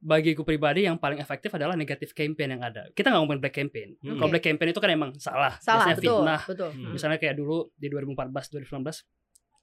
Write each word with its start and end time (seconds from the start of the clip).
bagiku 0.00 0.42
pribadi 0.42 0.88
yang 0.88 0.96
paling 0.96 1.20
efektif 1.20 1.52
adalah 1.52 1.76
negatif 1.76 2.16
campaign 2.16 2.56
yang 2.56 2.62
ada. 2.64 2.88
Kita 2.90 3.12
nggak 3.12 3.20
ngomongin 3.20 3.40
black 3.44 3.56
campaign. 3.56 3.88
Hmm. 4.00 4.16
Kalau 4.16 4.26
Oke. 4.26 4.32
black 4.32 4.44
campaign 4.48 4.68
itu 4.72 4.80
kan 4.80 4.90
emang 4.90 5.10
salah. 5.20 5.52
Salah, 5.60 5.84
Biasanya 5.84 5.96
betul, 6.00 6.18
fitnah. 6.24 6.40
betul. 6.48 6.70
Hmm. 6.72 6.92
Misalnya 6.96 7.18
kayak 7.20 7.34
dulu 7.36 7.68
di 7.76 7.86
2014 7.86 8.64
2019 8.64 9.04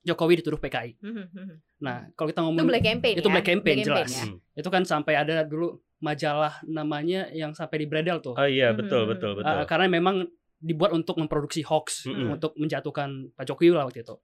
Jokowi 0.08 0.34
dituduh 0.40 0.62
PKI. 0.62 0.96
Mhm, 1.04 1.26
mhm. 1.36 1.56
Nah, 1.84 2.08
kalau 2.16 2.32
kita 2.32 2.40
Itu 2.40 2.46
ngomong 2.48 2.64
black 2.64 2.86
campaign 2.86 3.16
Itu 3.20 3.28
ya? 3.28 3.34
black 3.34 3.48
campaign, 3.50 3.78
jelas. 3.84 4.10
ya? 4.14 4.24
Hmm. 4.24 4.38
itu 4.56 4.70
kan 4.72 4.84
sampai 4.88 5.14
ada 5.20 5.44
dulu 5.44 5.68
majalah 6.00 6.62
namanya 6.64 7.28
yang 7.34 7.52
sampai 7.52 7.84
di 7.84 7.88
Bredel 7.90 8.22
tuh. 8.22 8.38
Oh 8.38 8.48
iya 8.48 8.72
Hmm, 8.72 8.80
betul 8.80 9.04
hmm, 9.04 9.12
betul 9.18 9.32
hmm. 9.36 9.40
betul. 9.44 9.56
Uh, 9.58 9.66
karena 9.68 9.86
memang 9.90 10.16
dibuat 10.58 10.90
untuk 10.90 11.18
memproduksi 11.18 11.62
hoax 11.62 12.10
Mm-mm. 12.10 12.34
untuk 12.34 12.54
menjatuhkan 12.58 13.30
Pak 13.36 13.46
Jokowi 13.46 13.74
lah 13.74 13.86
waktu 13.86 14.02
itu. 14.02 14.16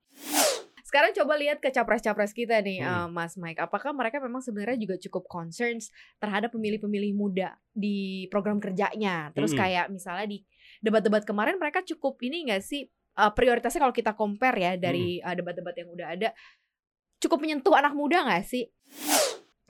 Sekarang 0.94 1.10
coba 1.10 1.34
lihat 1.42 1.58
ke 1.58 1.74
capres-capres 1.74 2.38
kita 2.38 2.62
nih, 2.62 2.86
Hmm. 2.86 2.86
eh, 2.86 3.08
Mas 3.10 3.34
Mike. 3.34 3.58
Apakah 3.58 3.98
mereka 3.98 4.22
memang 4.22 4.46
sebenarnya 4.46 4.78
juga 4.78 4.94
cukup 5.02 5.26
concerns 5.26 5.90
terhadap 6.22 6.54
pemilih-pemilih 6.54 7.18
muda 7.18 7.58
di 7.74 8.30
program 8.30 8.62
kerjanya? 8.62 9.34
Terus 9.34 9.58
Hmm. 9.58 9.66
kayak 9.66 9.90
misalnya 9.90 10.30
di 10.30 10.46
debat-debat 10.86 11.26
kemarin 11.26 11.58
mereka 11.58 11.82
cukup 11.82 12.22
ini 12.22 12.46
nggak 12.46 12.62
sih 12.62 12.86
eh, 12.94 13.32
prioritasnya 13.34 13.82
kalau 13.82 13.90
kita 13.90 14.14
compare 14.14 14.54
ya 14.62 14.78
dari 14.78 15.18
Hmm. 15.18 15.34
eh, 15.34 15.36
debat-debat 15.42 15.74
yang 15.82 15.90
udah 15.98 16.08
ada 16.14 16.30
cukup 17.18 17.42
menyentuh 17.42 17.74
anak 17.74 17.98
muda 17.98 18.30
nggak 18.30 18.46
sih? 18.46 18.70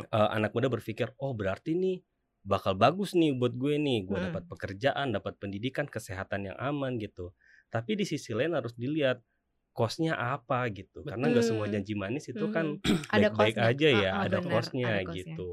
Eh, 0.04 0.30
anak 0.36 0.52
muda 0.52 0.68
berpikir, 0.68 1.08
oh 1.24 1.32
berarti 1.32 1.72
nih 1.72 2.04
bakal 2.44 2.76
bagus 2.76 3.16
nih 3.16 3.32
buat 3.32 3.56
gue 3.56 3.80
nih, 3.80 4.04
gue 4.04 4.20
Hmm. 4.20 4.28
dapat 4.28 4.44
pekerjaan, 4.52 5.16
dapat 5.16 5.40
pendidikan, 5.40 5.88
kesehatan 5.88 6.52
yang 6.52 6.58
aman 6.60 7.00
gitu. 7.00 7.32
Tapi 7.72 7.96
di 7.96 8.04
sisi 8.04 8.36
lain 8.36 8.60
harus 8.60 8.76
dilihat 8.76 9.24
kosnya 9.74 10.14
apa 10.14 10.70
gitu, 10.70 11.02
karena 11.02 11.26
nggak 11.34 11.46
semua 11.46 11.66
Betul. 11.66 11.74
janji 11.82 11.94
manis 11.98 12.26
itu 12.30 12.46
kan 12.54 12.78
Ada 13.14 13.34
baik-baik 13.34 13.56
cost-nya. 13.58 13.74
aja 13.74 13.88
ya, 13.90 14.10
Ah, 14.14 14.18
ah, 14.22 14.26
ada 14.30 14.40
kosnya 14.46 14.92
gitu. 15.10 15.50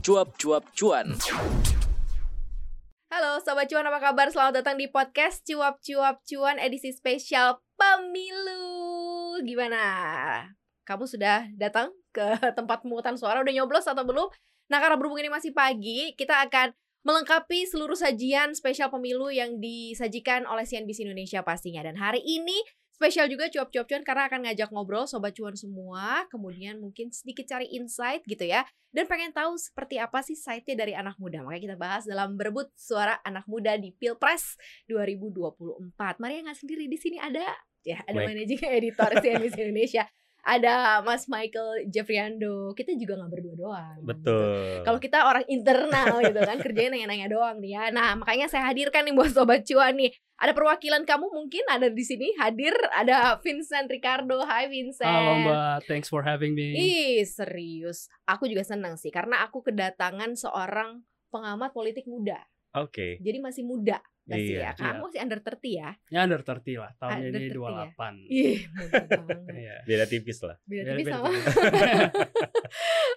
Cuap-cuap 0.00 0.64
cuan. 0.72 1.12
Halo 3.12 3.40
Sobat 3.44 3.68
Cuan 3.68 3.84
apa 3.84 4.00
kabar? 4.00 4.32
Selamat 4.32 4.64
datang 4.64 4.80
di 4.80 4.88
podcast 4.88 5.44
Cuap 5.44 5.80
Cuap 5.84 6.24
Cuan 6.24 6.56
edisi 6.56 6.92
spesial 6.96 7.60
pemilu 7.76 9.40
Gimana? 9.44 9.84
Kamu 10.88 11.04
sudah 11.04 11.44
datang 11.52 11.92
ke 12.08 12.24
tempat 12.58 12.80
pemungutan 12.80 13.20
suara? 13.20 13.44
Udah 13.44 13.52
nyoblos 13.52 13.84
atau 13.84 14.08
belum? 14.08 14.32
Nah 14.72 14.80
karena 14.80 14.96
berhubung 14.96 15.20
ini 15.20 15.32
masih 15.32 15.52
pagi 15.52 16.12
Kita 16.12 16.44
akan 16.44 16.72
melengkapi 17.04 17.64
seluruh 17.68 17.96
sajian 17.96 18.52
spesial 18.52 18.92
pemilu 18.92 19.32
yang 19.32 19.56
disajikan 19.60 20.44
oleh 20.44 20.64
CNBC 20.64 21.08
Indonesia 21.08 21.40
pastinya 21.40 21.80
Dan 21.80 21.96
hari 21.96 22.20
ini 22.20 22.56
spesial 22.92 23.32
juga 23.32 23.48
cuap-cuap 23.48 23.88
cuan 23.88 24.04
karena 24.04 24.28
akan 24.28 24.44
ngajak 24.44 24.68
ngobrol 24.68 25.08
Sobat 25.08 25.32
Cuan 25.32 25.56
semua 25.56 26.28
Kemudian 26.28 26.84
mungkin 26.84 27.08
sedikit 27.08 27.48
cari 27.48 27.68
insight 27.72 28.24
gitu 28.28 28.44
ya 28.44 28.64
dan 28.88 29.04
pengen 29.04 29.36
tahu 29.36 29.52
seperti 29.60 30.00
apa 30.00 30.24
sih 30.24 30.32
site-nya 30.32 30.76
dari 30.80 30.96
anak 30.96 31.20
muda. 31.20 31.44
Makanya 31.44 31.62
kita 31.72 31.76
bahas 31.76 32.08
dalam 32.08 32.40
berebut 32.40 32.72
suara 32.72 33.20
anak 33.20 33.44
muda 33.44 33.76
di 33.76 33.92
Pilpres 33.92 34.56
2024. 34.88 35.92
Maria 36.22 36.40
nggak 36.48 36.58
sendiri 36.58 36.88
di 36.88 36.96
sini 36.96 37.20
ada 37.20 37.44
ya 37.84 38.00
ada 38.08 38.16
Baik. 38.16 38.28
managing 38.32 38.62
editor 38.64 39.10
CNBC 39.20 39.56
Indonesia. 39.60 40.04
Ada 40.44 41.04
Mas 41.04 41.26
Michael 41.26 41.90
Jeffriando. 41.90 42.72
Kita 42.72 42.94
juga 42.96 43.18
nggak 43.20 43.30
berdua 43.30 43.54
doang. 43.58 43.96
gitu. 44.00 44.08
Betul. 44.08 44.82
Kalau 44.86 44.98
kita 45.02 45.18
orang 45.26 45.44
internal 45.50 46.12
gitu 46.30 46.40
kan 46.40 46.56
kerjanya 46.62 46.90
nanya-nanya 46.96 47.28
doang 47.28 47.56
nih 47.60 47.72
ya. 47.76 47.84
Nah 47.92 48.16
makanya 48.16 48.46
saya 48.48 48.68
hadirkan 48.70 49.04
nih 49.04 49.14
buat 49.14 49.30
sobat 49.34 49.66
cuan 49.66 49.98
nih. 49.98 50.10
Ada 50.38 50.54
perwakilan 50.54 51.02
kamu 51.02 51.26
mungkin 51.34 51.64
ada 51.66 51.90
di 51.90 52.04
sini 52.06 52.30
hadir. 52.38 52.72
Ada 52.94 53.42
Vincent 53.42 53.90
Ricardo. 53.90 54.46
Hai 54.46 54.70
Vincent. 54.70 55.10
Halo 55.10 55.42
Mbak, 55.42 55.90
thanks 55.90 56.06
for 56.06 56.22
having 56.22 56.54
me. 56.54 56.78
Ih 56.78 57.26
serius, 57.26 58.06
aku 58.22 58.46
juga 58.46 58.62
senang 58.62 58.94
sih 58.94 59.10
karena 59.10 59.42
aku 59.42 59.66
kedatangan 59.66 60.38
seorang 60.38 61.02
pengamat 61.34 61.74
politik 61.74 62.06
muda. 62.06 62.38
Oke. 62.76 63.18
Jadi 63.18 63.38
masih 63.42 63.64
muda, 63.64 63.98
gak 64.28 64.36
sih 64.38 64.54
Iya. 64.54 64.60
ya? 64.60 64.70
Kamu 64.76 65.02
masih 65.02 65.20
under 65.20 65.40
30 65.40 65.72
ya? 65.72 65.88
Ya 66.06 66.18
under 66.22 66.40
30 66.40 66.76
lah, 66.76 66.92
tahun 66.94 67.12
Under 67.18 67.32
ini 67.34 67.48
30 67.48 67.56
ya? 67.56 67.86
28. 67.96 68.14
Ih. 68.28 68.58
Iya. 69.50 69.74
Beda 69.82 70.04
tipis 70.04 70.38
lah. 70.44 70.56
Beda 70.62 70.82
Beda- 70.84 70.92
tipis 70.94 71.08
beda 71.08 71.16
sama. 71.16 71.28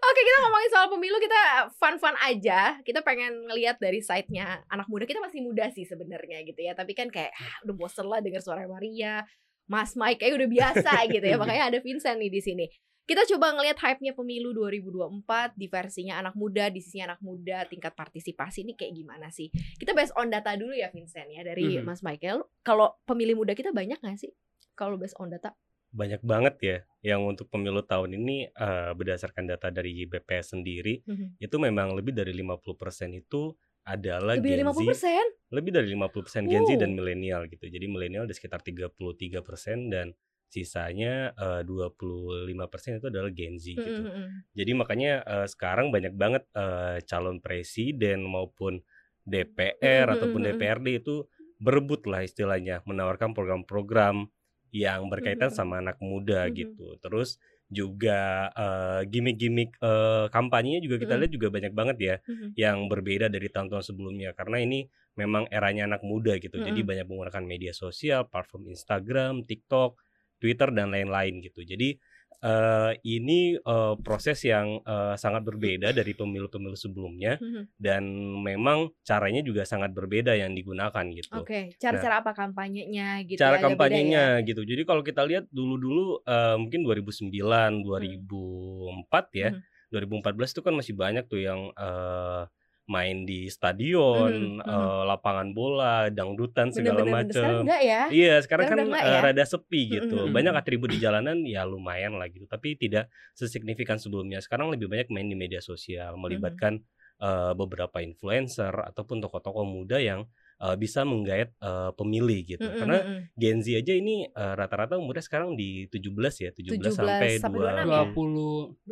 Oke, 0.02 0.20
kita 0.22 0.38
ngomongin 0.42 0.70
soal 0.70 0.88
pemilu 0.90 1.18
kita 1.18 1.42
fun-fun 1.74 2.16
aja. 2.18 2.80
Kita 2.82 3.00
pengen 3.02 3.46
ngelihat 3.46 3.78
dari 3.78 4.00
side-nya 4.00 4.64
anak 4.68 4.88
muda. 4.88 5.04
Kita 5.04 5.20
masih 5.20 5.42
muda 5.42 5.68
sih 5.70 5.84
sebenarnya 5.84 6.44
gitu 6.44 6.60
ya. 6.60 6.74
Tapi 6.74 6.92
kan 6.92 7.08
kayak 7.08 7.32
ah, 7.32 7.56
udah 7.64 7.76
bosen 7.76 8.08
lah 8.08 8.20
denger 8.20 8.40
suara 8.40 8.66
Maria, 8.66 9.24
Mas 9.68 9.94
Mike 9.94 10.20
kayak 10.20 10.36
udah 10.36 10.50
biasa 10.50 10.92
gitu 11.08 11.26
ya. 11.26 11.36
Makanya 11.42 11.64
ada 11.70 11.80
Vincent 11.80 12.18
nih 12.18 12.32
di 12.32 12.42
sini. 12.42 12.66
Kita 13.02 13.26
coba 13.28 13.52
ngelihat 13.58 13.82
hype-nya 13.82 14.14
pemilu 14.14 14.54
2024 14.54 15.58
di 15.58 15.66
versinya 15.68 16.22
anak 16.22 16.38
muda, 16.38 16.70
di 16.70 16.80
sisi 16.80 17.02
anak 17.02 17.20
muda, 17.20 17.66
tingkat 17.68 17.92
partisipasi 17.98 18.64
ini 18.64 18.78
kayak 18.78 18.94
gimana 18.94 19.28
sih? 19.34 19.50
Kita 19.52 19.92
based 19.92 20.14
on 20.16 20.30
data 20.30 20.54
dulu 20.54 20.72
ya 20.72 20.88
Vincent 20.94 21.28
ya 21.28 21.42
dari 21.42 21.82
Mhm. 21.82 21.84
Mas 21.84 22.06
Michael. 22.06 22.46
Kalau 22.62 23.02
pemilih 23.04 23.36
muda 23.36 23.58
kita 23.58 23.74
banyak 23.74 24.00
gak 24.00 24.16
sih? 24.22 24.32
Kalau 24.78 24.96
based 24.96 25.18
on 25.20 25.34
data? 25.34 25.52
Banyak 25.92 26.24
banget 26.24 26.56
ya 26.64 26.78
yang 27.04 27.28
untuk 27.28 27.52
pemilu 27.52 27.84
tahun 27.84 28.16
ini 28.16 28.48
eh, 28.48 28.92
berdasarkan 28.96 29.44
data 29.44 29.68
dari 29.68 30.08
BPS 30.08 30.56
sendiri 30.56 31.04
Mhm. 31.04 31.42
itu 31.42 31.56
memang 31.60 31.92
lebih 31.92 32.16
dari 32.16 32.32
50% 32.32 33.12
itu 33.12 33.52
adalah 33.84 34.38
Lebih 34.38 34.56
dari 34.56 34.62
Gen 34.62 34.72
Z 34.72 34.78
50%? 34.78 35.28
lebih 35.52 35.72
dari 35.74 35.88
50% 35.90 36.44
Gen 36.48 36.64
Z 36.64 36.72
dan 36.80 36.94
milenial 36.94 37.50
gitu. 37.50 37.66
Jadi 37.66 37.86
milenial 37.90 38.24
di 38.24 38.32
sekitar 38.32 38.62
33% 38.62 39.90
dan 39.92 40.14
sisanya 40.52 41.32
eh, 41.40 41.62
25% 41.64 43.00
itu 43.00 43.08
adalah 43.08 43.32
Gen 43.32 43.56
Z 43.56 43.66
gitu. 43.80 44.04
Mhm, 44.04 44.12
mhm. 44.12 44.44
Jadi 44.52 44.72
makanya 44.76 45.12
eh, 45.24 45.48
sekarang 45.48 45.90
banyak 45.96 46.14
banget 46.20 46.44
eh, 46.54 47.00
calon 47.08 47.40
presiden 47.40 48.28
maupun 48.28 48.84
DPR 49.24 50.12
Mhm, 50.12 50.16
ataupun 50.20 50.42
mhm, 50.44 50.48
mhm. 50.52 50.58
DPRD 50.60 50.88
itu 51.00 51.16
berebut 51.62 52.04
lah 52.10 52.26
istilahnya 52.26 52.82
menawarkan 52.90 53.32
program-program 53.38 54.28
yang 54.72 55.08
berkaitan 55.12 55.52
Mhm, 55.52 55.56
sama 55.56 55.80
anak 55.84 55.98
muda 56.04 56.48
Mhm. 56.48 56.56
gitu. 56.56 56.88
Terus 57.04 57.40
juga 57.72 58.52
eh, 58.52 59.02
gimmick-gimmick 59.08 59.80
eh, 59.80 60.28
kampanyenya 60.36 60.80
juga 60.84 60.96
kita 61.00 61.16
Mhm. 61.16 61.22
lihat 61.24 61.32
juga 61.32 61.48
banyak 61.56 61.74
banget 61.76 61.98
ya 62.00 62.16
Mhm. 62.28 62.48
yang 62.60 62.78
berbeda 62.92 63.32
dari 63.32 63.48
tahun-tahun 63.48 63.86
sebelumnya 63.96 64.36
karena 64.36 64.60
ini 64.60 64.80
memang 65.16 65.48
eranya 65.52 65.88
anak 65.92 66.02
muda 66.08 66.36
gitu. 66.40 66.60
Jadi 66.60 66.84
Mm-mm. 66.84 66.88
banyak 66.88 67.06
menggunakan 67.08 67.44
media 67.44 67.74
sosial, 67.76 68.28
platform 68.32 68.72
Instagram, 68.72 69.44
TikTok, 69.44 70.00
Twitter 70.42 70.74
dan 70.74 70.90
lain-lain 70.90 71.38
gitu. 71.46 71.62
Jadi 71.62 72.02
eh, 72.42 72.92
ini 73.06 73.54
eh, 73.54 73.94
proses 74.02 74.42
yang 74.42 74.82
eh, 74.82 75.14
sangat 75.14 75.46
berbeda 75.46 75.94
dari 75.94 76.18
pemilu-pemilu 76.18 76.74
sebelumnya 76.74 77.38
Mhm. 77.38 77.70
dan 77.78 78.02
memang 78.42 78.90
caranya 79.06 79.46
juga 79.46 79.62
sangat 79.62 79.94
berbeda 79.94 80.34
yang 80.34 80.58
digunakan 80.58 81.06
gitu. 81.14 81.38
Oke, 81.38 81.78
cara-cara 81.78 82.26
apa 82.26 82.34
kampanyenya 82.34 83.22
gitu 83.30 83.38
Cara 83.38 83.62
ya, 83.62 83.62
beda 83.62 83.68
kampanyenya 83.78 84.24
ya? 84.42 84.46
gitu. 84.50 84.66
Jadi 84.66 84.82
kalau 84.90 85.06
kita 85.06 85.22
lihat 85.22 85.46
dulu-dulu 85.54 86.26
eh, 86.26 86.58
mungkin 86.58 86.82
2009, 86.82 87.86
2004 87.86 89.26
ya. 89.38 89.50
Mhm. 89.54 89.62
2014 89.92 90.50
itu 90.56 90.62
kan 90.66 90.74
masih 90.74 90.98
banyak 90.98 91.30
tuh 91.30 91.46
yang 91.46 91.70
eh, 91.78 92.44
main 92.90 93.24
di 93.24 93.48
stadion, 93.48 94.58
Mhm, 94.58 94.66
mhm. 94.66 94.68
eh, 94.68 95.04
lapangan 95.08 95.48
bola, 95.54 96.10
dangdutan 96.10 96.74
segala 96.74 97.06
bener. 97.06 97.30
Macam. 97.30 97.62
ya? 97.68 98.02
Iya, 98.10 98.36
sekarang 98.42 98.66
kan 98.68 98.78
Sekarang 98.78 98.88
udah 98.90 99.00
enggak 99.00 99.06
eh, 99.06 99.14
ya? 99.14 99.22
rada 99.22 99.46
sepi 99.46 99.82
gitu. 100.00 100.18
Mhm, 100.28 100.34
Banyak 100.34 100.54
mhm. 100.58 100.62
atribut 100.62 100.90
di 100.92 101.00
jalanan 101.00 101.38
ya 101.46 101.62
lumayan 101.64 102.18
lah 102.18 102.28
gitu, 102.28 102.50
tapi 102.50 102.76
tidak 102.76 103.08
sesignifikan 103.38 104.02
sebelumnya. 104.02 104.42
Sekarang 104.42 104.74
lebih 104.74 104.90
banyak 104.90 105.08
main 105.14 105.28
di 105.30 105.38
media 105.38 105.62
sosial, 105.62 106.18
melibatkan 106.18 106.82
eh, 107.22 107.54
beberapa 107.54 108.02
influencer 108.02 108.74
ataupun 108.74 109.22
tokoh-tokoh 109.22 109.62
muda 109.62 110.02
yang 110.02 110.26
eh, 110.58 110.76
bisa 110.76 111.06
menggait 111.06 111.54
eh, 111.62 111.92
pemilih 111.94 112.58
gitu. 112.58 112.66
Mhm, 112.66 112.78
Karena 112.82 112.98
mhm. 113.06 113.22
Gen 113.38 113.60
Z 113.62 113.68
aja 113.78 113.94
ini 113.94 114.26
rata-rata 114.34 114.98
umurnya 114.98 115.22
sekarang 115.24 115.54
di 115.54 115.86
17 115.88 116.42
ya, 116.42 116.50
17, 116.50 116.82
17 116.82 116.98
sampai 116.98 117.30
sampai 117.38 117.60
2 117.62 117.72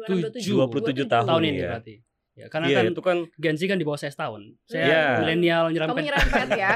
26 0.06 0.40
ya? 0.40 0.56
27 0.56 1.10
tahun, 1.10 1.28
tahun 1.28 1.44
ini 1.50 1.58
ya. 1.60 1.72
berarti. 1.74 1.96
Ya, 2.40 2.48
karena 2.48 2.68
Iya, 2.68 2.78
kan 2.80 2.86
itu 2.88 3.02
kan 3.04 3.18
Gen 3.36 3.56
Z 3.56 3.68
kan 3.68 3.76
di 3.76 3.84
bawah 3.84 4.00
saya 4.00 4.16
setahun. 4.16 4.56
Saya 4.64 4.88
Iya. 4.88 5.04
milenial 5.20 5.64
Kamu 5.68 5.76
nyerempet. 5.76 6.04
nyerempet 6.08 6.48
ya? 6.64 6.72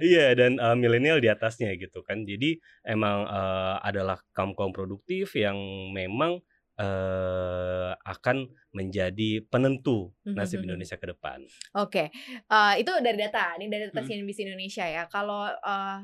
Iya 0.00 0.26
dan 0.32 0.56
eh, 0.56 0.72
milenial 0.74 1.18
di 1.18 1.28
atasnya 1.28 1.68
gitu 1.74 2.00
kan. 2.00 2.24
Jadi 2.24 2.56
emang 2.80 3.28
eh, 3.28 3.76
adalah 3.84 4.16
kaum 4.32 4.54
kaum 4.54 4.72
produktif 4.72 5.36
yang 5.36 5.58
memang 5.92 6.40
eh, 6.78 7.92
akan 7.98 8.36
menjadi 8.70 9.42
penentu 9.44 10.14
nasib 10.24 10.62
Mhm. 10.62 10.66
Indonesia 10.66 10.94
ke 10.94 11.06
depan. 11.06 11.42
Oke, 11.74 12.08
eh, 12.46 12.74
itu 12.78 12.92
dari 13.02 13.18
data. 13.18 13.52
Ini 13.52 13.66
dari 13.66 13.90
data 13.90 14.00
Hmm. 14.00 14.08
CNBC 14.08 14.46
Indonesia 14.46 14.86
ya. 14.86 15.04
Kalau 15.06 15.44
eh, 15.44 15.98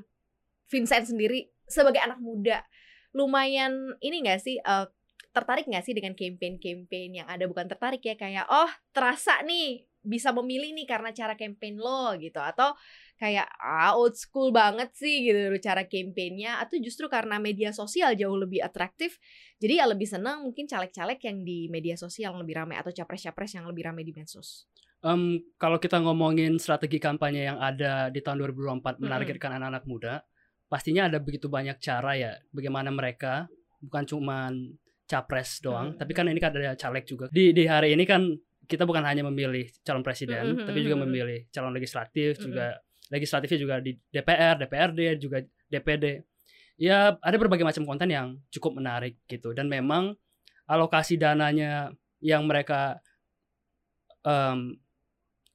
Vincent 0.67 1.07
sendiri 1.07 1.47
sebagai 1.65 2.03
anak 2.03 2.19
muda, 2.19 2.61
lumayan 3.13 3.73
ini 4.01 4.21
nggak 4.21 4.41
sih 4.43 4.59
eh, 4.59 4.87
tertarik 5.35 5.67
nggak 5.67 5.83
sih 5.83 5.95
dengan 5.99 6.15
campaign-campaign 6.15 7.11
yang 7.21 7.27
ada? 7.27 7.45
Bukan 7.51 7.67
tertarik 7.67 8.01
ya, 8.07 8.15
kayak 8.15 8.47
oh 8.47 8.71
terasa 8.95 9.43
nih 9.43 9.83
bisa 10.05 10.31
memilih 10.37 10.77
nih 10.77 10.85
karena 10.85 11.11
cara 11.17 11.33
campaign 11.33 11.81
lo 11.81 12.13
gitu 12.21 12.37
atau 12.37 12.77
kayak 13.17 13.49
ah 13.57 13.97
old 13.97 14.13
school 14.13 14.53
banget 14.53 14.93
sih 14.93 15.33
gitu 15.33 15.49
cara 15.65 15.89
campaignnya 15.89 16.61
atau 16.61 16.77
justru 16.77 17.09
karena 17.09 17.41
media 17.41 17.73
sosial 17.73 18.13
jauh 18.13 18.37
lebih 18.37 18.61
atraktif 18.61 19.17
jadi 19.57 19.81
ya 19.81 19.85
lebih 19.89 20.05
senang 20.05 20.45
mungkin 20.45 20.69
caleg-caleg 20.69 21.17
yang 21.25 21.41
di 21.41 21.73
media 21.73 21.97
sosial 21.97 22.37
yang 22.37 22.45
lebih 22.45 22.55
ramai 22.61 22.77
atau 22.77 22.93
capres-capres 22.93 23.57
yang 23.57 23.65
lebih 23.65 23.89
ramai 23.89 24.05
di 24.05 24.13
medsos. 24.13 24.69
Em, 25.01 25.41
kalau 25.57 25.81
kita 25.81 26.01
ngomongin 26.01 26.57
strategi 26.61 27.01
kampanye 27.01 27.49
yang 27.49 27.61
ada 27.61 28.13
di 28.13 28.21
tahun 28.21 28.45
2024 28.45 28.81
Mm-mm. 28.81 29.05
menargetkan 29.05 29.53
anak-anak 29.57 29.85
muda, 29.85 30.15
pastinya 30.69 31.09
ada 31.09 31.21
begitu 31.21 31.49
banyak 31.49 31.77
cara 31.81 32.13
ya 32.17 32.33
bagaimana 32.53 32.89
mereka 32.89 33.49
bukan 33.85 34.05
cuman 34.09 34.53
capres 35.05 35.61
doang, 35.61 35.93
Mm-mm. 35.93 36.01
tapi 36.01 36.13
kan 36.13 36.25
ini 36.27 36.39
kan 36.39 36.51
ada 36.51 36.73
caleg 36.75 37.05
juga. 37.05 37.29
Di 37.29 37.53
di 37.53 37.65
hari 37.65 37.93
ini 37.93 38.05
kan 38.05 38.25
kita 38.65 38.83
bukan 38.83 39.05
hanya 39.05 39.21
memilih 39.23 39.69
calon 39.83 40.01
presiden, 40.01 40.57
Mm-mm, 40.57 40.65
tapi 40.65 40.81
juga 40.81 40.97
mm-mm. 40.97 41.05
memilih 41.07 41.39
calon 41.51 41.71
legislatif 41.71 42.37
Mm-mm. 42.37 42.47
juga 42.47 42.67
legislatifnya 43.09 43.59
juga 43.61 43.75
di 43.79 43.93
DPR, 44.07 44.57
DPRD 44.59 45.01
juga 45.19 45.39
DPD. 45.67 46.25
Ya 46.75 47.15
ada 47.15 47.37
berbagai 47.37 47.63
macam 47.63 47.85
konten 47.85 48.09
yang 48.09 48.41
cukup 48.49 48.75
menarik 48.75 49.21
gitu 49.25 49.53
dan 49.53 49.69
memang 49.69 50.17
alokasi 50.65 51.15
dananya 51.15 51.93
yang 52.19 52.49
mereka 52.49 52.99
em, 54.25 54.81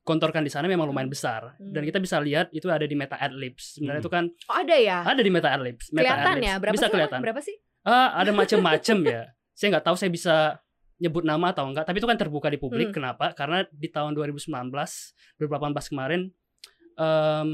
kontorkan 0.01 0.41
di 0.41 0.49
sana 0.49 0.65
memang 0.65 0.85
lumayan 0.85 1.09
besar 1.09 1.53
dan 1.59 1.81
Hmm. 1.81 1.87
kita 1.89 1.97
bisa 1.97 2.17
lihat 2.17 2.49
itu 2.49 2.65
ada 2.69 2.81
di 2.81 2.93
Meta 2.93 3.13
Adlibs. 3.15 3.77
Sebenarnya 3.77 3.99
Hmm. 3.99 4.05
itu 4.05 4.11
kan 4.11 4.23
Oh 4.47 4.57
ada 4.57 4.75
ya? 4.77 5.01
ada 5.03 5.19
di 5.19 5.29
Meta 5.29 5.49
Adlibs. 5.49 5.89
Meta 5.89 6.01
Kelihatan 6.05 6.29
Adlibs. 6.31 6.45
ya? 6.45 6.53
Berapa 6.55 6.73
bisa 6.73 6.85
sih? 6.85 6.93
kelihatan. 6.93 7.19
Berapa 7.19 7.41
sih? 7.41 7.55
Ah, 7.81 8.09
ada 8.15 8.31
macam-macam 8.31 8.97
ya. 9.03 9.21
Saya 9.59 9.75
nggak 9.75 9.85
tahu 9.91 9.95
saya 9.99 10.07
bisa 10.07 10.35
nyebut 11.03 11.27
nama 11.27 11.51
atau 11.51 11.67
enggak, 11.67 11.83
tapi 11.83 11.99
itu 11.99 12.07
kan 12.07 12.15
terbuka 12.15 12.47
di 12.47 12.55
publik. 12.55 12.91
Hmm. 12.91 12.95
Kenapa? 12.95 13.35
Karena 13.35 13.67
di 13.67 13.91
tahun 13.91 14.15
2019, 14.15 14.71
2018 14.71 15.91
kemarin 15.91 16.21
em, 16.95 17.47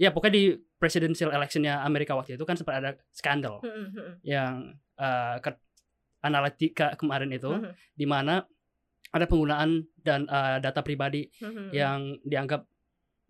ya 0.00 0.08
pokoknya 0.12 0.32
di 0.32 0.44
presidential 0.80 1.28
electionnya 1.28 1.84
Amerika 1.84 2.16
waktu 2.16 2.40
itu 2.40 2.44
kan 2.48 2.56
sempat 2.56 2.80
ada 2.80 2.90
skandal 3.12 3.60
Hmm, 3.60 3.68
hmm, 3.68 3.88
hmm. 3.92 4.12
yang 4.24 4.52
eh, 4.96 5.36
ke- 5.44 5.60
analitika 6.20 6.96
kemarin 6.96 7.28
itu 7.32 7.48
Hmm, 7.52 7.72
di 7.96 8.04
mana 8.08 8.44
ada 9.12 9.24
penggunaan 9.28 9.84
dan 10.00 10.24
eh, 10.24 10.56
data 10.60 10.80
pribadi 10.80 11.28
hmm, 11.40 11.44
hmm, 11.44 11.56
hmm. 11.56 11.70
yang 11.72 11.98
dianggap 12.24 12.64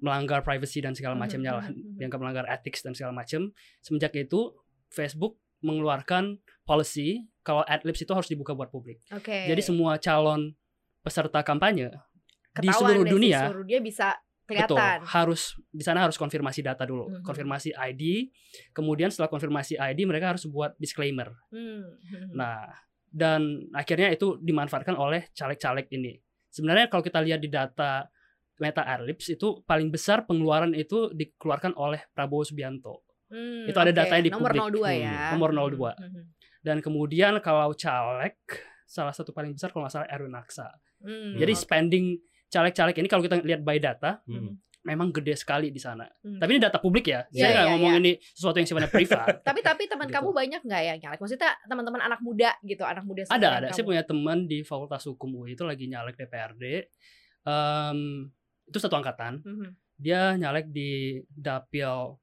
melanggar 0.00 0.40
privacy 0.40 0.80
dan 0.80 0.96
segala 0.96 1.12
macamnya 1.12 1.60
lah, 1.60 1.66
dianggap 1.70 2.18
melanggar 2.18 2.46
ethics 2.48 2.80
dan 2.80 2.96
segala 2.96 3.12
macam. 3.12 3.52
Semenjak 3.84 4.16
itu 4.16 4.56
Facebook 4.88 5.36
mengeluarkan 5.60 6.40
policy 6.64 7.28
kalau 7.40 7.62
adlibs 7.64 7.98
itu 7.98 8.10
harus 8.10 8.26
dibuka 8.26 8.52
buat 8.52 8.68
publik. 8.68 9.00
Oke. 9.10 9.46
Jadi 9.46 9.60
semua 9.60 9.96
calon 9.96 10.52
peserta 11.00 11.40
kampanye 11.40 11.90
di 12.52 12.68
seluruh 12.68 13.06
dunia 13.06 13.48
seluruh 13.48 13.64
dia 13.64 13.80
bisa 13.80 14.12
betul 14.44 14.74
kelihatan. 14.76 15.06
harus 15.06 15.54
di 15.70 15.80
sana 15.80 16.02
harus 16.02 16.18
konfirmasi 16.18 16.60
data 16.60 16.82
dulu, 16.82 17.06
Mhm. 17.08 17.22
konfirmasi 17.22 17.70
ID. 17.72 18.28
Kemudian 18.70 19.08
setelah 19.08 19.30
konfirmasi 19.30 19.78
ID 19.78 20.04
mereka 20.04 20.34
harus 20.34 20.44
buat 20.44 20.74
disclaimer. 20.76 21.30
Hmm, 21.48 21.86
hmm, 21.86 22.18
hmm. 22.26 22.34
Nah, 22.34 22.66
dan 23.06 23.40
akhirnya 23.70 24.10
itu 24.10 24.36
dimanfaatkan 24.38 24.94
oleh 24.94 25.30
caleg-caleg 25.32 25.86
ini. 25.90 26.18
Sebenarnya 26.50 26.86
kalau 26.86 27.00
kita 27.00 27.22
lihat 27.22 27.38
di 27.38 27.46
data 27.46 28.10
Meta 28.58 28.84
Adlibs 28.84 29.30
itu 29.30 29.62
paling 29.64 29.88
besar 29.88 30.26
pengeluaran 30.26 30.74
itu 30.74 31.08
dikeluarkan 31.10 31.72
oleh 31.74 32.02
Prabowo 32.12 32.42
Subianto. 32.42 33.06
Hmm, 33.30 33.64
itu 33.64 33.78
ada 33.78 33.88
oke. 33.88 33.96
datanya 33.96 34.24
di 34.26 34.32
nomor 34.34 34.50
publik. 34.50 34.62
02 34.74 34.90
Hmm, 34.90 35.00
ya. 35.00 35.18
nomor 35.32 35.48
Hmm, 35.48 35.58
02. 35.62 35.90
hmm, 35.94 36.10
hmm. 36.10 36.24
Dan 36.60 36.78
kemudian 36.78 37.40
kalau 37.40 37.72
caleg 37.72 38.36
salah 38.84 39.10
satu 39.10 39.30
paling 39.30 39.52
besar 39.52 39.70
kalau 39.70 39.84
nggak 39.84 39.94
salah 39.94 40.08
Erwin 40.08 40.34
Aksa. 40.34 40.68
Hmm, 41.00 41.34
Jadi 41.34 41.52
spending 41.54 42.04
caleg-caleg 42.46 42.92
ini 42.94 43.08
kalau 43.08 43.22
kita 43.22 43.38
lihat 43.38 43.62
by 43.62 43.78
data 43.78 44.20
Hmm. 44.26 44.58
memang 44.80 45.08
gede 45.10 45.32
sekali 45.34 45.68
di 45.68 45.78
sana. 45.78 46.04
Hmm. 46.20 46.36
Tapi 46.36 46.50
ini 46.50 46.60
data 46.60 46.76
publik 46.76 47.06
ya. 47.06 47.24
Iya, 47.28 47.38
Saya 47.38 47.48
nggak 47.50 47.64
iya, 47.64 47.72
ngomong 47.72 47.92
iya. 47.92 48.00
ini 48.00 48.12
sesuatu 48.18 48.56
yang 48.56 48.66
sifatnya 48.66 48.88
privat. 48.88 49.26
tapi 49.48 49.60
tapi 49.60 49.82
teman 49.86 50.08
Gitu. 50.08 50.16
kamu 50.16 50.28
banyak 50.32 50.60
nggak 50.60 50.82
yang 50.82 50.98
nyalek? 50.98 51.18
Maksudnya 51.18 51.50
teman-teman 51.64 52.00
anak 52.00 52.20
muda 52.20 52.50
gitu, 52.60 52.82
anak 52.82 53.04
muda 53.04 53.20
ada 53.24 53.48
ada. 53.60 53.66
Saya 53.70 53.80
kamu. 53.80 53.88
punya 53.88 54.02
teman 54.02 54.38
di 54.44 54.58
Fakultas 54.60 55.04
Hukum 55.04 55.30
UI 55.36 55.52
itu 55.52 55.64
lagi 55.64 55.84
nyalek 55.84 56.16
DPRD. 56.16 56.64
Em, 57.40 57.98
itu 58.66 58.78
satu 58.78 58.96
angkatan. 58.96 59.40
Mhm, 59.40 59.68
Dia 59.96 60.32
nyalek 60.34 60.68
di 60.68 61.20
Dapil 61.24 62.16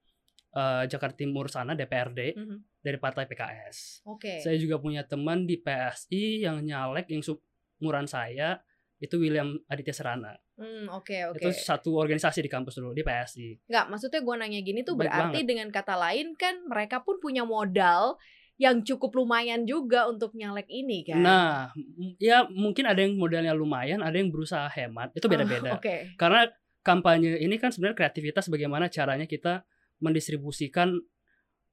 eh, 0.49 0.83
Jakarta 0.85 1.13
Timur 1.15 1.45
sana 1.47 1.71
DPRD 1.71 2.33
mhm. 2.33 2.57
Dari 2.81 2.97
partai 3.01 3.25
PKS. 3.25 4.07
Oke. 4.07 4.39
Saya 4.39 4.55
juga 4.57 4.77
punya 4.77 5.03
teman 5.03 5.43
di 5.43 5.59
PSI 5.59 6.45
yang 6.45 6.63
nyalek 6.63 7.09
yang 7.11 7.21
seumuran 7.21 8.07
saya 8.07 8.61
itu 8.97 9.21
William 9.21 9.53
Aditya 9.69 9.93
Serana. 9.93 10.33
Hmm, 10.57 10.89
oke 10.89 11.33
oke. 11.33 11.37
Itu 11.37 11.53
satu 11.53 11.93
organisasi 12.01 12.41
di 12.41 12.49
kampus 12.49 12.81
dulu 12.81 12.97
di 12.97 13.05
PSI. 13.05 13.69
Nggak, 13.69 13.85
maksudnya 13.93 14.21
gue 14.25 14.35
nanya 14.41 14.59
gini 14.65 14.81
tuh 14.81 14.97
Baik 14.97 15.05
berarti 15.05 15.39
dengan 15.45 15.69
kata 15.69 15.93
lain 15.93 16.33
kan 16.33 16.65
mereka 16.65 17.05
pun 17.05 17.21
punya 17.21 17.45
modal 17.45 18.17
yang 18.57 18.81
cukup 18.81 19.13
lumayan 19.13 19.69
juga 19.69 20.09
untuk 20.09 20.33
nyalek 20.33 20.65
ini 20.65 21.05
kan. 21.05 21.21
Nah, 21.21 21.69
ya 22.17 22.49
mungkin 22.49 22.89
ada 22.89 23.05
yang 23.05 23.13
modalnya 23.13 23.53
lumayan, 23.53 24.01
ada 24.01 24.17
yang 24.17 24.33
berusaha 24.33 24.65
hemat. 24.73 25.13
Itu 25.13 25.29
beda-beda. 25.29 25.77
Oh, 25.77 25.81
Oke. 25.81 26.17
Karena 26.17 26.49
kampanye 26.81 27.37
ini 27.37 27.61
kan 27.61 27.69
sebenarnya 27.69 28.01
kreativitas 28.01 28.49
bagaimana 28.49 28.89
caranya 28.89 29.29
kita 29.29 29.61
mendistribusikan 30.01 30.97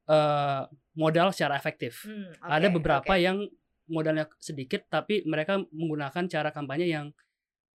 eh, 0.05 0.63
modal 0.95 1.33
secara 1.35 1.57
efektif. 1.57 2.05
Hmm, 2.05 2.31
oke, 2.31 2.49
ada 2.51 2.69
beberapa 2.69 3.13
oke. 3.13 3.21
yang 3.21 3.45
modalnya 3.85 4.25
sedikit 4.41 4.89
tapi 4.89 5.21
mereka 5.25 5.61
menggunakan 5.71 6.25
cara 6.27 6.49
kampanye 6.51 6.89
yang 6.89 7.07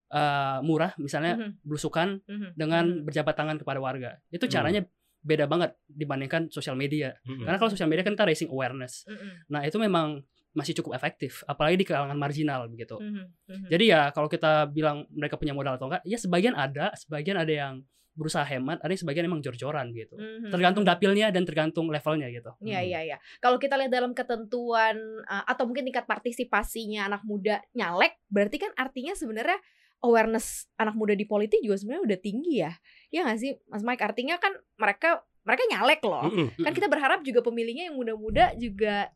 eh, 0.10 0.60
murah, 0.66 0.98
misalnya 0.98 1.38
Mhm, 1.38 1.62
belusukan 1.62 2.18
mhm, 2.26 2.58
dengan 2.58 2.86
mhm. 2.90 3.06
berjabat 3.06 3.36
tangan 3.38 3.58
kepada 3.62 3.78
warga. 3.78 4.18
Itu 4.34 4.50
Hmm. 4.50 4.54
caranya 4.58 4.82
beda 5.22 5.46
banget 5.46 5.78
dibandingkan 5.86 6.50
sosial 6.50 6.74
media. 6.74 7.14
Hmm. 7.30 7.46
Karena 7.46 7.62
kalau 7.62 7.70
sosial 7.70 7.86
media 7.86 8.02
kan 8.02 8.18
kita 8.18 8.26
raising 8.26 8.50
awareness. 8.50 9.06
Mhm, 9.06 9.54
Nah, 9.54 9.62
itu 9.70 9.78
memang 9.78 10.26
masih 10.50 10.74
cukup 10.82 10.98
efektif, 10.98 11.46
apalagi 11.46 11.78
di 11.78 11.86
kalangan 11.86 12.18
marginal 12.18 12.66
begitu. 12.66 12.98
mhm, 12.98 13.22
mhm. 13.54 13.68
Jadi 13.70 13.86
ya 13.86 14.10
kalau 14.10 14.26
kita 14.26 14.66
bilang 14.74 15.06
mereka 15.14 15.38
punya 15.38 15.54
modal 15.54 15.78
atau 15.78 15.86
enggak, 15.94 16.02
ya 16.10 16.18
sebagian 16.18 16.58
ada, 16.58 16.90
sebagian 16.98 17.38
ada 17.38 17.54
yang 17.54 17.74
berusaha 18.20 18.44
hemat, 18.44 18.84
ada 18.84 18.92
yang 18.92 19.00
sebagian 19.00 19.26
emang 19.32 19.40
jor-joran 19.40 19.96
gitu. 19.96 20.20
Mhm. 20.20 20.52
Tergantung 20.52 20.84
dapilnya 20.84 21.32
dan 21.32 21.48
tergantung 21.48 21.88
levelnya 21.88 22.28
gitu. 22.28 22.52
Iya 22.60 22.84
Hmm. 22.84 22.90
iya 22.92 23.00
iya. 23.08 23.18
Kalau 23.40 23.56
kita 23.56 23.80
lihat 23.80 23.96
dalam 23.96 24.12
ketentuan 24.12 25.00
uh, 25.24 25.44
atau 25.48 25.64
mungkin 25.64 25.88
tingkat 25.88 26.04
partisipasinya 26.04 27.08
anak 27.08 27.24
muda 27.24 27.64
nyalek, 27.72 28.20
berarti 28.28 28.60
kan 28.60 28.76
artinya 28.76 29.16
sebenarnya 29.16 29.56
awareness 30.04 30.68
anak 30.76 30.96
muda 30.96 31.16
di 31.16 31.24
politik 31.24 31.64
juga 31.64 31.80
sebenarnya 31.80 32.04
udah 32.04 32.20
tinggi 32.20 32.54
ya. 32.60 32.72
Ya 33.08 33.24
nggak 33.24 33.40
sih, 33.40 33.56
Mas 33.72 33.84
Mike? 33.88 34.04
Artinya 34.04 34.36
kan 34.36 34.52
mereka 34.76 35.24
mereka 35.48 35.64
nyalek 35.72 36.02
loh. 36.04 36.28
Mm-mm. 36.28 36.62
Kan 36.62 36.72
kita 36.76 36.92
berharap 36.92 37.24
juga 37.24 37.40
pemilihnya 37.40 37.90
yang 37.90 37.96
muda-muda 37.98 38.54
juga 38.60 39.10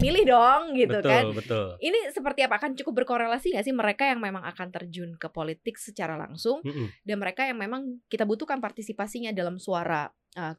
milih 0.00 0.24
dong 0.26 0.62
gitu 0.74 0.98
betul 0.98 1.10
kan. 1.10 1.22
betul. 1.32 1.66
Ini 1.78 2.10
seperti 2.14 2.40
apa? 2.46 2.58
Akan 2.58 2.74
cukup 2.74 3.04
berkorelasi 3.04 3.54
nggak 3.54 3.64
sih 3.66 3.74
mereka 3.74 4.04
yang 4.08 4.20
memang 4.22 4.42
akan 4.44 4.68
terjun 4.70 5.14
ke 5.16 5.28
politik 5.30 5.78
secara 5.78 6.14
langsung 6.18 6.60
Mm-mm. 6.62 6.90
dan 7.02 7.16
mereka 7.18 7.46
yang 7.46 7.58
memang 7.58 8.02
kita 8.06 8.22
butuhkan 8.26 8.58
partisipasinya 8.58 9.30
dalam 9.34 9.58
suara 9.58 10.10
uh, 10.38 10.54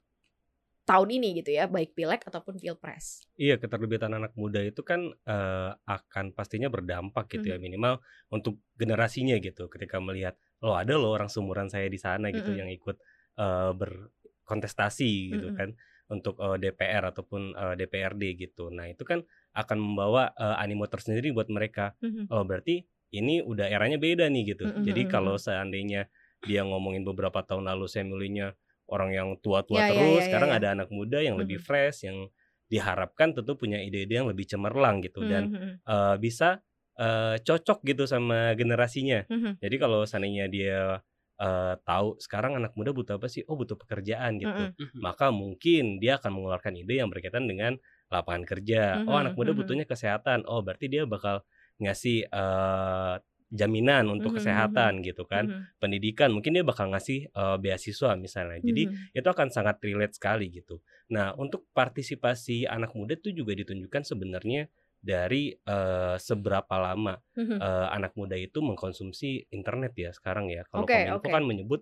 tahun 0.84 1.16
ini 1.16 1.40
gitu 1.40 1.56
ya, 1.56 1.64
baik 1.72 1.96
pileg 1.96 2.20
ataupun 2.28 2.60
pilpres. 2.60 3.24
Iya, 3.40 3.56
keterlibatan 3.56 4.20
anak 4.20 4.36
muda 4.36 4.60
itu 4.60 4.84
kan 4.84 5.16
eh, 5.16 5.72
akan 5.80 6.36
pastinya 6.36 6.68
berdampak 6.68 7.32
gitu 7.32 7.56
ya 7.56 7.58
Mhm. 7.58 7.64
minimal 7.64 8.04
untuk 8.28 8.60
generasinya 8.76 9.40
gitu. 9.40 9.72
Ketika 9.72 10.04
melihat 10.04 10.36
lo 10.60 10.76
ada 10.76 11.00
loh 11.00 11.16
orang 11.16 11.32
seumuran 11.32 11.72
saya 11.72 11.88
di 11.88 11.96
sana 11.96 12.36
gitu 12.36 12.52
Mhm. 12.52 12.60
yang 12.60 12.68
ikut 12.68 13.00
eh, 13.34 13.72
berkontestasi 13.74 15.12
gitu 15.34 15.48
Mhm. 15.50 15.56
kan 15.56 15.70
untuk 16.14 16.38
eh, 16.42 16.58
DPR 16.62 17.04
ataupun 17.12 17.42
eh, 17.58 17.74
DPRD 17.80 18.24
gitu. 18.38 18.70
Nah, 18.70 18.86
itu 18.94 19.04
kan 19.08 19.26
akan 19.58 19.78
membawa 19.82 20.32
eh, 20.38 20.56
animo 20.64 20.86
tersendiri 20.90 21.34
buat 21.36 21.50
mereka. 21.50 21.98
Mhm. 22.02 22.34
Oh, 22.34 22.44
berarti 22.48 22.86
ini 23.14 23.42
udah 23.46 23.68
eranya 23.70 23.98
beda 24.02 24.26
nih 24.30 24.56
gitu. 24.58 24.66
Mhm, 24.66 24.80
Jadi 24.82 25.06
mhm, 25.06 25.10
kalau 25.10 25.36
mhm. 25.36 25.42
seandainya 25.42 26.10
dia 26.44 26.62
ngomongin 26.66 27.04
beberapa 27.08 27.42
tahun 27.46 27.68
lalu 27.72 27.86
saya 27.92 28.04
milihnya 28.08 28.56
orang 28.90 29.12
yang 29.16 29.30
tua-tua 29.40 29.82
Ya, 29.82 29.90
ya, 29.90 30.08
terus, 30.08 30.28
ya, 30.28 30.28
sekarang 30.28 30.52
ya, 30.52 30.56
ya. 30.58 30.64
ada 30.64 30.76
anak 30.76 30.90
muda 30.92 31.20
yang 31.24 31.40
lebih 31.40 31.56
Mhm. 31.56 31.62
fresh 31.62 32.04
yang 32.08 32.28
diharapkan 32.72 33.32
tentu 33.38 33.54
punya 33.56 33.80
ide-ide 33.80 34.18
yang 34.24 34.28
lebih 34.32 34.50
cemerlang 34.50 35.00
gitu 35.06 35.24
dan 35.30 35.50
Mhm, 35.50 35.82
eh, 35.88 36.16
bisa 36.20 36.62
eh, 37.00 37.36
cocok 37.42 37.80
gitu 37.86 38.04
sama 38.10 38.54
generasinya. 38.60 39.26
mhm, 39.30 39.58
Jadi 39.64 39.76
kalau 39.82 40.04
seandainya 40.06 40.46
dia 40.52 41.00
eh, 41.40 41.76
tahu 41.88 42.18
sekarang 42.22 42.58
anak 42.60 42.74
muda 42.78 42.92
butuh 42.96 43.18
apa 43.22 43.28
sih? 43.32 43.44
Oh, 43.50 43.56
butuh 43.60 43.76
pekerjaan 43.80 44.38
gitu. 44.42 44.68
mhm, 44.68 44.76
Mhm. 44.80 45.04
Maka 45.04 45.30
mungkin 45.34 45.98
dia 46.02 46.18
akan 46.22 46.32
mengeluarkan 46.40 46.74
ide 46.80 47.02
yang 47.04 47.10
berkaitan 47.12 47.46
dengan 47.50 47.78
lapangan 48.14 48.44
kerja. 48.48 49.02
Oh, 49.10 49.16
Mhm, 49.16 49.20
anak 49.20 49.36
muda 49.40 49.52
mhm. 49.52 49.58
butuhnya 49.58 49.86
kesehatan. 49.90 50.46
Oh, 50.48 50.62
berarti 50.66 50.88
dia 50.92 51.04
bakal 51.10 51.44
ngasih 51.82 52.30
eh, 52.30 53.16
jaminan 53.54 54.10
untuk 54.10 54.34
Mhm, 54.34 54.42
kesehatan 54.42 55.06
gitu 55.06 55.26
kan. 55.30 55.50
mhm, 55.50 55.68
Pendidikan 55.78 56.32
mungkin 56.34 56.56
dia 56.58 56.66
bakal 56.66 56.90
ngasih 56.94 57.30
eh, 57.34 57.58
beasiswa 57.62 58.16
misalnya. 58.18 58.60
Jadi 58.64 58.90
mhm. 58.90 59.10
itu 59.14 59.28
akan 59.28 59.50
sangat 59.54 59.78
relate 59.84 60.16
sekali 60.18 60.50
gitu. 60.54 60.80
Nah, 61.14 61.36
untuk 61.38 61.68
partisipasi 61.76 62.66
anak 62.70 62.94
muda 62.98 63.14
itu 63.20 63.34
juga 63.36 63.54
ditunjukkan 63.58 64.04
sebenarnya 64.08 64.70
dari 65.04 65.52
uh, 65.68 66.16
seberapa 66.16 66.72
lama 66.80 67.20
Mhm. 67.36 67.60
uh, 67.60 67.88
anak 67.92 68.16
muda 68.16 68.40
itu 68.40 68.64
mengkonsumsi 68.64 69.52
internet 69.52 69.92
ya 70.00 70.16
sekarang 70.16 70.48
ya. 70.48 70.64
Kalau 70.72 70.88
Oke, 70.88 70.96
Kominfo 70.96 71.28
oke. 71.28 71.32
kan 71.36 71.44
menyebut 71.44 71.82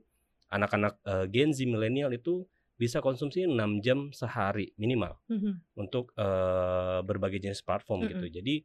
anak-anak 0.50 0.98
uh, 1.06 1.26
Gen 1.30 1.54
Z 1.54 1.64
milenial 1.70 2.10
itu 2.12 2.50
bisa 2.76 2.98
konsumsi 2.98 3.46
6 3.46 3.78
jam 3.86 4.10
sehari 4.10 4.74
minimal 4.76 5.22
Mhm. 5.30 5.78
untuk 5.78 6.18
uh, 6.18 7.06
berbagai 7.06 7.38
jenis 7.38 7.62
platform 7.62 8.10
Mm-mm. 8.10 8.12
gitu. 8.18 8.42
Jadi 8.42 8.56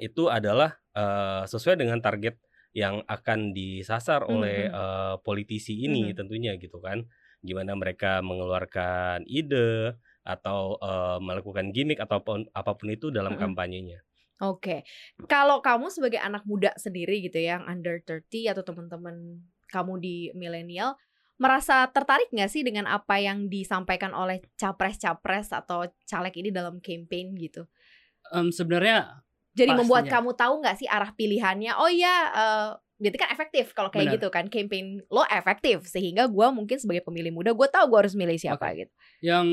itu 0.00 0.28
adalah 0.28 0.76
uh, 0.96 1.44
sesuai 1.48 1.80
dengan 1.80 2.00
target 2.00 2.36
yang 2.72 3.04
akan 3.04 3.52
disasar 3.56 4.24
oleh 4.28 4.68
Mhm. 4.68 4.72
uh, 4.76 5.16
politisi 5.24 5.80
ini 5.80 6.12
Mhm. 6.12 6.16
tentunya 6.16 6.52
gitu 6.60 6.76
kan. 6.80 7.04
Gimana 7.40 7.72
mereka 7.76 8.20
mengeluarkan 8.20 9.24
ide 9.28 9.96
atau 10.22 10.78
uh, 10.78 11.18
melakukan 11.18 11.74
gimmick 11.74 11.98
ataupun 11.98 12.46
apa 12.54 12.78
pun 12.78 12.88
itu 12.90 13.10
dalam 13.10 13.34
Mm-mm. 13.34 13.52
kampanyenya. 13.52 14.00
Oke, 14.42 14.82
kalau 15.30 15.62
kamu 15.62 15.86
sebagai 15.94 16.18
anak 16.18 16.42
muda 16.42 16.74
sendiri 16.74 17.22
gitu 17.22 17.38
ya, 17.38 17.58
yang 17.58 17.64
under 17.70 18.02
30 18.26 18.50
atau 18.50 18.66
teman-teman 18.66 19.38
kamu 19.70 20.02
di 20.02 20.16
milenial, 20.34 20.98
merasa 21.38 21.86
tertarik 21.90 22.26
nggak 22.34 22.50
sih 22.50 22.66
dengan 22.66 22.90
apa 22.90 23.22
yang 23.22 23.46
disampaikan 23.46 24.10
oleh 24.10 24.42
capres-capres 24.58 25.54
atau 25.54 25.86
caleg 26.10 26.34
ini 26.42 26.50
dalam 26.50 26.82
campaign 26.82 27.38
gitu? 27.38 27.70
Em, 28.34 28.50
sebenarnya 28.50 29.22
Jadi 29.52 29.68
membuat 29.76 30.08
Pastinya. 30.08 30.14
kamu 30.18 30.30
tahu 30.32 30.54
nggak 30.64 30.76
sih 30.80 30.88
arah 30.88 31.10
pilihannya? 31.12 31.72
Oh 31.76 31.86
iya, 31.86 32.16
eh, 32.32 32.68
berarti 32.98 33.18
kan 33.20 33.30
efektif 33.30 33.76
kalau 33.76 33.92
kayak 33.94 34.10
Benar. 34.10 34.16
gitu 34.18 34.28
kan, 34.32 34.44
campaign 34.48 35.04
lo 35.06 35.22
efektif 35.28 35.86
sehingga 35.86 36.24
gua 36.26 36.50
mungkin 36.50 36.80
sebagai 36.80 37.04
pemilih 37.04 37.30
muda, 37.30 37.50
gue 37.52 37.68
tahu 37.68 37.84
gue 37.92 37.98
harus 38.06 38.14
milih 38.16 38.38
siapa 38.40 38.72
Oke. 38.72 38.86
gitu. 38.86 38.92
yang 39.22 39.46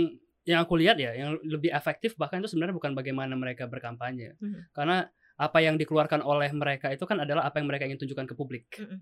yang 0.49 0.59
aku 0.59 0.73
lihat 0.75 0.97
ya 0.97 1.13
yang 1.13 1.37
lebih 1.45 1.69
efektif 1.69 2.17
bahkan 2.17 2.41
itu 2.41 2.49
sebenarnya 2.49 2.73
bukan 2.73 2.91
bagaimana 2.91 3.33
mereka 3.33 3.63
berkampanye 3.65 4.33
Mhm. 4.35 4.73
karena 4.73 5.05
apa 5.37 5.57
yang 5.61 5.77
dikeluarkan 5.77 6.19
oleh 6.21 6.49
mereka 6.51 6.89
itu 6.89 7.05
kan 7.05 7.21
adalah 7.21 7.45
apa 7.45 7.61
yang 7.61 7.69
mereka 7.69 7.85
ingin 7.85 8.01
tunjukkan 8.01 8.25
ke 8.25 8.33
publik 8.33 8.65
Mhm. 8.75 8.97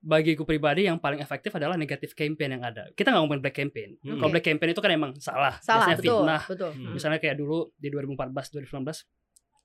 bagiku 0.00 0.46
pribadi 0.46 0.86
yang 0.86 0.96
paling 0.96 1.18
efektif 1.18 1.50
adalah 1.52 1.74
negatif 1.74 2.14
campaign 2.14 2.54
yang 2.54 2.62
ada 2.62 2.86
kita 2.94 3.10
nggak 3.10 3.18
ngomongin 3.18 3.42
black 3.42 3.56
campaign 3.56 3.90
Hmm. 3.98 4.16
kalau 4.16 4.30
black 4.30 4.46
campaign 4.46 4.70
itu 4.70 4.78
kan 4.78 4.92
emang 4.92 5.10
salah, 5.18 5.58
Salah, 5.58 5.90
biasanya 5.90 5.98
betul, 5.98 6.14
fitnah 6.14 6.42
betul. 6.46 6.70
Hmm. 6.72 6.92
misalnya 6.94 7.18
kayak 7.18 7.36
dulu 7.36 7.58
di 7.74 7.88
2014 7.88 8.46
2019 8.48 9.02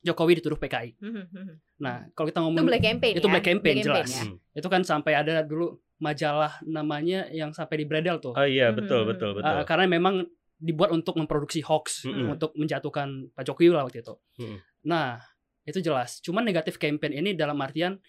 Jokowi 0.03 0.35
dituduh 0.35 0.57
PKI 0.57 0.97
Mhm, 0.99 1.23
mhm. 1.29 1.53
nah 1.77 1.95
kalau 2.11 2.27
kita 2.27 2.35
Itu 2.35 2.45
ngomong 2.49 2.65
black 2.65 2.83
campaign 2.83 3.13
itu 3.13 3.21
ya? 3.21 3.31
black 3.31 3.45
campaign, 3.45 3.75
jelas. 3.79 4.09
ya? 4.09 4.23
Hmm. 4.25 4.37
itu 4.51 4.67
kan 4.67 4.81
sampai 4.83 5.13
ada 5.13 5.33
dulu 5.41 5.65
majalah 5.95 6.59
namanya 6.65 7.29
yang 7.31 7.53
sampai 7.53 7.79
di 7.79 7.85
Bredel 7.85 8.17
tuh 8.19 8.33
Oh 8.33 8.43
iya 8.43 8.67
Mhm. 8.67 8.75
betul 8.75 9.01
betul 9.05 9.29
betul. 9.37 9.53
Uh, 9.53 9.63
karena 9.63 9.85
memang 9.87 10.25
dibuat 10.63 10.95
untuk 10.95 11.19
memproduksi 11.19 11.59
hoax 11.59 12.07
Mm-mm. 12.07 12.39
untuk 12.39 12.55
menjatuhkan 12.55 13.27
Pak 13.35 13.43
Jokowi 13.43 13.75
lah 13.75 13.83
waktu 13.83 13.99
itu. 13.99 14.15
Mm-mm. 14.39 14.57
Nah 14.87 15.19
itu 15.67 15.83
jelas. 15.83 16.23
Cuman 16.23 16.47
negatif 16.47 16.79
campaign 16.79 17.19
ini 17.19 17.35
dalam 17.35 17.59
artian 17.59 17.99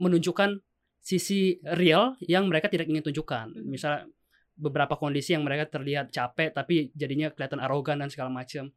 menunjukkan 0.00 0.64
sisi 1.04 1.60
real 1.76 2.16
yang 2.24 2.48
mereka 2.48 2.72
tidak 2.72 2.88
ingin 2.88 3.04
tunjukkan. 3.04 3.52
Misalnya 3.68 4.08
beberapa 4.56 4.96
kondisi 4.96 5.36
yang 5.36 5.44
mereka 5.44 5.68
terlihat 5.68 6.08
capek 6.08 6.56
tapi 6.56 6.88
jadinya 6.96 7.28
kelihatan 7.28 7.60
arogan 7.60 8.00
dan 8.00 8.08
segala 8.08 8.32
macam. 8.32 8.72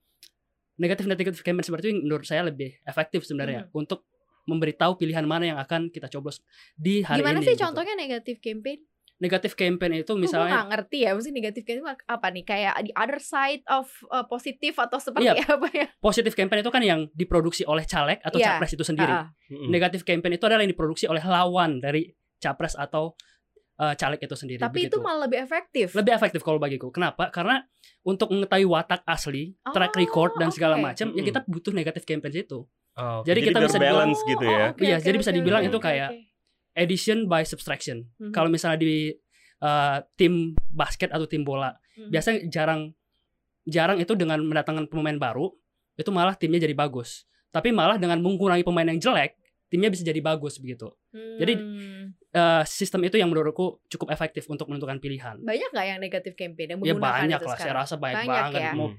Negatif 0.77 1.07
negatif 1.07 1.41
campaign 1.41 1.65
seperti 1.65 1.85
itu 1.89 2.03
menurut 2.03 2.27
saya 2.27 2.45
lebih 2.45 2.75
efektif 2.83 3.23
sebenarnya 3.23 3.71
untuk 3.73 4.05
memberitahu 4.47 4.95
pilihan 4.95 5.25
mana 5.27 5.55
yang 5.55 5.59
akan 5.59 5.91
kita 5.91 6.07
coblos 6.07 6.39
di 6.75 7.03
hari 7.03 7.19
Gimana 7.19 7.39
ini. 7.43 7.47
sih 7.51 7.55
gitu. 7.55 7.63
contohnya 7.67 7.93
negatif 7.99 8.39
campaign? 8.39 8.79
Negatif 9.17 9.57
campaign 9.57 9.97
itu 9.97 10.13
Misalnya, 10.13 10.13
gue 10.13 10.21
misalnya 10.21 10.53
gak 10.55 10.69
ngerti 10.69 10.97
ya, 11.01 11.12
mesti 11.12 11.31
negatif 11.33 11.62
campaign 11.65 11.81
itu 11.81 11.89
apa 12.05 12.27
nih? 12.29 12.43
Kayak 12.45 12.74
the 12.81 12.93
other 12.93 13.17
side 13.17 13.65
of 13.65 13.89
uh, 14.07 14.21
positif 14.24 14.77
atau 14.77 15.01
seperti 15.01 15.33
Iya. 15.33 15.41
apa 15.57 15.67
ya? 15.74 15.88
positif 15.97 16.33
campaign 16.33 16.62
itu 16.62 16.69
kan 16.69 16.81
yang 16.81 17.09
diproduksi 17.12 17.65
oleh 17.65 17.81
caleg 17.83 18.21
atau 18.21 18.38
Iya. 18.38 18.55
capres 18.55 18.77
itu 18.77 18.86
sendiri. 18.86 19.09
Mm-mm. 19.50 19.69
Negatif 19.69 20.05
campaign 20.05 20.38
itu 20.38 20.45
adalah 20.45 20.62
yang 20.62 20.69
diproduksi 20.69 21.05
oleh 21.05 21.21
lawan 21.21 21.81
dari 21.81 22.13
capres 22.38 22.77
atau 22.77 23.17
uh, 23.77 23.93
caleg 23.93 24.21
itu 24.21 24.36
sendiri. 24.38 24.62
Tapi 24.62 24.86
itu 24.86 24.93
begitu. 24.93 25.01
malah 25.01 25.25
lebih 25.25 25.39
efektif. 25.41 25.97
lebih 25.97 26.13
efektif 26.13 26.41
kalau 26.45 26.62
bagiku. 26.62 26.93
Kenapa? 26.93 27.33
Karena 27.33 27.65
untuk 28.05 28.29
mengetahui 28.29 28.69
watak 28.69 29.01
asli, 29.03 29.57
track 29.65 29.93
Oh, 29.93 30.00
record 30.00 30.31
dan 30.38 30.53
segala 30.53 30.77
oke. 30.77 30.93
macam, 30.93 31.07
ya 31.12 31.21
kita 31.25 31.39
butuh 31.45 31.74
negatif 31.74 32.05
campaign 32.05 32.45
itu. 32.45 32.69
Oh, 32.97 33.21
Jadi 33.21 33.45
kita 33.45 33.62
biar 33.62 33.69
bisa 33.69 33.77
balance 33.77 34.21
Oh, 34.21 34.27
gitu 34.27 34.41
oh, 34.41 34.50
ya. 34.50 34.65
oke, 34.74 34.81
Iya, 34.81 34.97
oke, 34.97 35.05
jadi 35.05 35.17
bisa 35.17 35.29
oke, 35.29 35.38
dibilang 35.38 35.62
oke, 35.62 35.69
itu 35.69 35.77
kayak 35.77 36.09
oke. 36.09 36.21
Addition 36.77 37.25
by 37.25 37.41
subtraction. 37.41 38.05
Mhm. 38.17 38.31
Kalau 38.31 38.48
misalnya 38.48 38.77
di 38.77 39.10
uh, 39.57 39.98
tim 40.13 40.53
basket 40.69 41.10
atau 41.10 41.25
tim 41.25 41.41
bola, 41.41 41.74
Mhm. 41.98 42.10
biasanya 42.10 42.39
jarang 42.48 42.93
jarang 43.65 43.98
itu 43.98 44.13
dengan 44.13 44.39
mendatangkan 44.39 44.86
pemain 44.86 45.17
baru, 45.17 45.50
itu 45.93 46.07
malah 46.07 46.34
timnya 46.34 46.62
jadi 46.62 46.72
bagus. 46.72 47.25
Tapi 47.50 47.74
malah 47.74 47.98
dengan 47.98 48.22
mengurangi 48.22 48.62
pemain 48.62 48.86
yang 48.86 48.96
jelek, 48.96 49.34
timnya 49.67 49.89
bisa 49.89 50.05
jadi 50.05 50.22
bagus 50.22 50.55
begitu. 50.55 50.93
jadi, 51.17 51.53
Hmm. 51.57 52.13
Uh, 52.29 52.62
sistem 52.63 53.01
itu 53.01 53.17
yang 53.17 53.25
menurutku 53.27 53.81
cukup 53.88 54.12
efektif 54.12 54.46
untuk 54.46 54.69
menentukan 54.69 54.96
pilihan. 54.98 55.41
banyak 55.41 55.69
nggak 55.72 55.88
yang 55.88 55.98
negatif 55.98 56.34
campaign 56.34 56.67
yang 56.69 56.79
Ya 56.79 56.93
menggunakan 56.93 57.01
banyak 57.17 57.39
itu 57.39 57.41
lah, 57.43 57.50
saya 57.51 57.63
sekarang? 57.65 57.81
rasa 57.81 57.96
banyak, 57.98 58.17
Banyak 58.19 58.43
banget. 58.46 58.62
ya? 58.62 58.72
Mau 58.72 58.88
Hmm. 58.88 58.98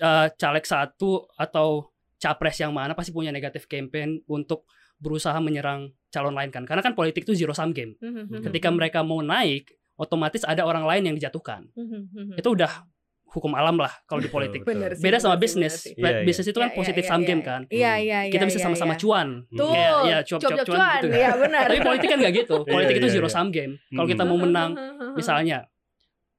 uh, 0.00 0.28
caleg 0.32 0.64
satu 0.64 1.10
atau 1.30 1.68
capres 2.16 2.56
yang 2.56 2.72
mana 2.72 2.92
pasti 2.92 3.12
punya 3.12 3.28
negatif 3.28 3.64
campaign 3.66 4.24
untuk 4.26 4.64
berusaha 5.00 5.36
menyerang 5.40 5.90
calon 6.08 6.36
lain 6.36 6.52
kan. 6.52 6.62
Karena 6.62 6.84
kan 6.84 6.92
politik 6.92 7.24
itu 7.24 7.32
zero 7.32 7.50
sum 7.50 7.72
game. 7.72 7.96
Mhm, 7.98 8.44
Ketika 8.44 8.68
mereka 8.68 9.00
mau 9.00 9.18
naik, 9.18 9.72
otomatis 9.96 10.44
ada 10.44 10.62
orang 10.62 10.84
lain 10.84 11.02
yang 11.08 11.16
dijatuhkan. 11.16 11.66
mhm, 11.72 12.00
mhm. 12.12 12.36
Itu 12.36 12.52
udah 12.52 12.84
hukum 13.30 13.54
alam 13.54 13.78
lah 13.78 13.94
kalau 14.04 14.18
di 14.18 14.26
politik. 14.26 14.66
Bener 14.66 14.98
sih, 14.98 15.02
Beda 15.06 15.22
sama 15.22 15.38
bisnis. 15.38 15.86
Iya, 15.86 16.20
iya. 16.20 16.26
Bisnis 16.26 16.50
itu 16.50 16.58
kan 16.58 16.74
Iya, 16.74 16.76
positif 16.76 17.04
iya, 17.06 17.10
sum 17.14 17.20
iya, 17.22 17.28
game 17.30 17.40
iya. 17.40 17.46
kan. 17.46 17.60
Iya, 17.70 17.92
iya, 17.96 18.18
iya. 18.26 18.32
Kita 18.34 18.44
bisa 18.44 18.58
iya, 18.58 18.64
sama-sama 18.66 18.94
iya. 18.94 19.00
cuan. 19.00 19.28
Tuh, 19.48 19.70
ya, 19.70 20.18
cuap-cuap 20.26 20.50
cuap-cuap 20.50 20.66
cuan 20.66 20.78
cuan. 20.82 20.98
gitu. 20.98 21.08
Iya, 21.14 21.30
benar. 21.38 21.62
Tapi 21.70 21.78
politik 21.80 22.08
kan 22.10 22.18
nggak 22.18 22.34
gitu. 22.36 22.56
Iya, 22.60 22.72
Politik 22.74 22.94
itu 22.98 23.06
iya, 23.06 23.14
zero 23.14 23.28
iya. 23.30 23.34
sum 23.38 23.48
game. 23.48 23.72
Kalau 23.88 24.08
kita 24.10 24.22
Hmm. 24.26 24.30
mau 24.34 24.38
menang, 24.42 24.70
misalnya 25.18 25.58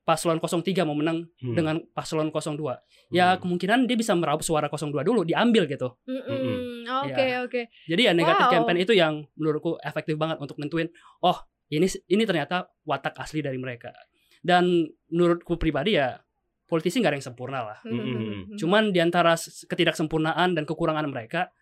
paslon 0.02 0.42
03 0.42 0.82
mau 0.82 0.98
menang 0.98 1.30
Hmm. 1.40 1.54
dengan 1.54 1.76
paslon 1.94 2.34
02. 2.34 2.82
Ya 3.10 3.34
Hmm. 3.34 3.40
kemungkinan 3.40 3.86
dia 3.86 3.94
bisa 3.94 4.14
meraup 4.14 4.42
suara 4.42 4.66
02 4.66 5.02
dulu 5.02 5.22
diambil 5.22 5.66
gitu. 5.66 5.94
Mm-mm. 6.04 6.90
Oke, 7.06 7.22
Iya. 7.22 7.46
oke. 7.46 7.62
Jadi 7.86 8.02
ya 8.02 8.12
negatif 8.12 8.50
Wow. 8.50 8.54
campaign 8.56 8.80
itu 8.82 8.94
yang 8.94 9.14
menurutku 9.36 9.78
efektif 9.80 10.18
banget 10.18 10.38
untuk 10.38 10.58
nentuin 10.58 10.90
oh 11.22 11.38
ini 11.70 11.86
ini 12.08 12.24
ternyata 12.26 12.68
watak 12.84 13.14
asli 13.16 13.40
dari 13.40 13.56
mereka. 13.56 13.94
Dan 14.42 14.90
menurutku 15.08 15.56
pribadi 15.56 15.96
ya 15.96 16.18
politisi 16.66 16.98
nggak 16.98 17.12
ada 17.14 17.18
yang 17.20 17.28
sempurna 17.28 17.60
lah. 17.62 17.78
Mm-mm. 17.86 18.58
Cuman 18.58 18.90
di 18.90 19.00
antara 19.00 19.36
s- 19.36 19.64
ketidaksempurnaan 19.66 20.58
dan 20.58 20.64
kekurangan 20.66 21.06
mereka 21.06 21.54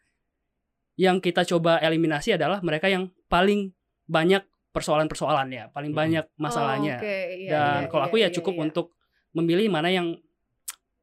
yang 0.96 1.18
kita 1.18 1.44
coba 1.46 1.80
eliminasi 1.80 2.36
adalah 2.36 2.60
mereka 2.60 2.88
yang 2.88 3.08
paling 3.26 3.72
banyak 4.06 4.44
persoalan-persoalannya, 4.80 5.76
paling 5.76 5.92
banyak 5.92 6.26
masalahnya. 6.40 6.98
Oh, 6.98 7.04
oke. 7.04 7.18
Iya, 7.36 7.52
Dan 7.52 7.80
iya, 7.84 7.90
kalau 7.92 8.04
iya, 8.04 8.10
aku 8.10 8.16
ya 8.16 8.22
iya, 8.24 8.30
cukup 8.32 8.54
iya. 8.56 8.62
untuk 8.66 8.86
memilih 9.36 9.68
mana 9.70 9.92
yang 9.92 10.16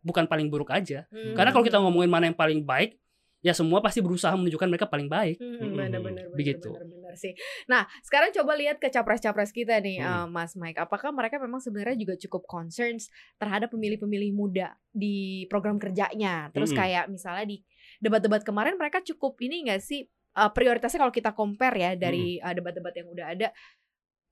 bukan 0.02 0.25
paling 0.26 0.49
buruk 0.49 0.73
aja. 0.73 1.04
Hmm. 1.12 1.35
Karena 1.37 1.50
kalau 1.52 1.64
kita 1.66 1.78
ngomongin 1.83 2.11
mana 2.11 2.25
yang 2.30 2.38
paling 2.38 2.62
baik, 2.62 2.97
ya 3.45 3.54
semua 3.54 3.78
pasti 3.78 4.02
berusaha 4.02 4.35
menunjukkan 4.35 4.66
mereka 4.66 4.87
paling 4.90 5.06
baik. 5.06 5.38
Hmm, 5.38 5.75
benar-benar 5.78 6.35
Begitu. 6.35 6.75
benar 6.75 7.14
sih. 7.14 7.30
Nah, 7.71 7.87
sekarang 8.02 8.35
coba 8.35 8.59
lihat 8.59 8.83
ke 8.83 8.90
capres-capres 8.90 9.54
kita 9.54 9.78
nih, 9.78 10.02
Hmm. 10.02 10.26
eh, 10.26 10.26
Mas 10.30 10.59
Mike. 10.59 10.83
Apakah 10.83 11.14
mereka 11.14 11.38
memang 11.38 11.62
sebenarnya 11.62 11.95
juga 11.95 12.14
cukup 12.18 12.42
concerns 12.50 13.06
terhadap 13.38 13.71
pemilih-pemilih 13.71 14.35
muda 14.35 14.75
di 14.90 15.47
program 15.47 15.78
kerjanya? 15.78 16.50
Terus 16.50 16.75
Mm-mm. 16.75 16.80
kayak 16.83 17.04
misalnya 17.06 17.47
di 17.47 17.62
debat-debat 18.02 18.42
kemarin 18.42 18.75
mereka 18.75 18.99
cukup 19.02 19.38
ini 19.38 19.62
enggak 19.66 19.83
sih 19.83 20.11
eh, 20.37 20.50
prioritasnya 20.52 21.00
kalau 21.00 21.14
kita 21.14 21.33
compare 21.33 21.76
ya 21.76 21.90
dari 21.97 22.37
eh, 22.37 22.52
debat-debat 22.52 22.93
yang 22.93 23.09
udah 23.09 23.26
ada 23.33 23.49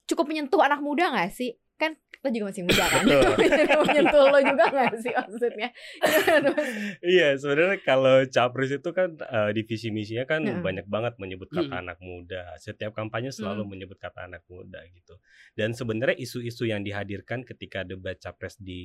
cukup 0.05 0.29
menyentuh 0.29 0.61
anak 0.61 0.85
muda 0.85 1.09
nggak 1.11 1.33
sih? 1.33 1.57
Kan 1.75 1.99
lo 2.23 2.31
juga 2.31 2.55
masih 2.55 2.65
muda 2.65 2.85
kan? 2.87 3.03
Menyentuh 3.83 4.25
lo 4.31 4.39
juga 4.39 4.65
nggak 4.71 4.95
sih 5.03 5.11
maksudnya? 5.11 5.69
Iya, 7.05 7.37
sebenarnya 7.37 7.79
kalau 7.83 8.23
capres 8.31 8.71
itu 8.71 8.91
kan 8.95 9.19
eh, 9.19 9.51
divisi 9.53 9.91
misinya 9.91 10.25
kan 10.25 10.41
Heeh. 10.45 10.63
banyak 10.63 10.87
banget 10.87 11.19
menyebut 11.19 11.51
kata 11.51 11.75
Mm. 11.75 11.83
anak 11.85 11.99
muda. 12.01 12.55
Setiap 12.57 12.95
kampanye 12.95 13.35
selalu 13.35 13.67
Mm. 13.67 13.71
menyebut 13.75 13.99
kata 13.99 14.25
anak 14.25 14.47
muda 14.47 14.81
gitu. 14.87 15.19
Dan 15.53 15.75
sebenarnya 15.75 16.17
isu-isu 16.17 16.65
yang 16.65 16.81
dihadirkan 16.81 17.43
ketika 17.43 17.83
debat 17.83 18.17
capres 18.17 18.55
di 18.57 18.81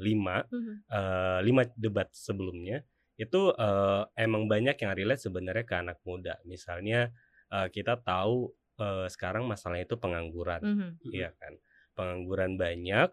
lima 0.00 0.42
Mhm. 0.48 0.74
eh, 0.88 1.38
lima 1.44 1.62
debat 1.76 2.08
sebelumnya 2.10 2.82
itu 3.20 3.52
eh, 3.54 4.02
emang 4.16 4.48
banyak 4.48 4.76
yang 4.80 4.92
relate 4.96 5.22
sebenarnya 5.28 5.64
ke 5.68 5.74
anak 5.76 5.98
muda. 6.08 6.40
Misalnya 6.48 7.12
eh, 7.52 7.68
kita 7.72 8.00
tahu 8.00 8.48
eh, 8.80 9.06
sekarang 9.12 9.44
masalahnya 9.44 9.84
itu 9.88 9.96
pengangguran, 10.00 10.64
Mhm. 10.64 10.88
Iya 11.12 11.30
kan? 11.36 11.54
Pengangguran 11.96 12.56
banyak, 12.56 13.08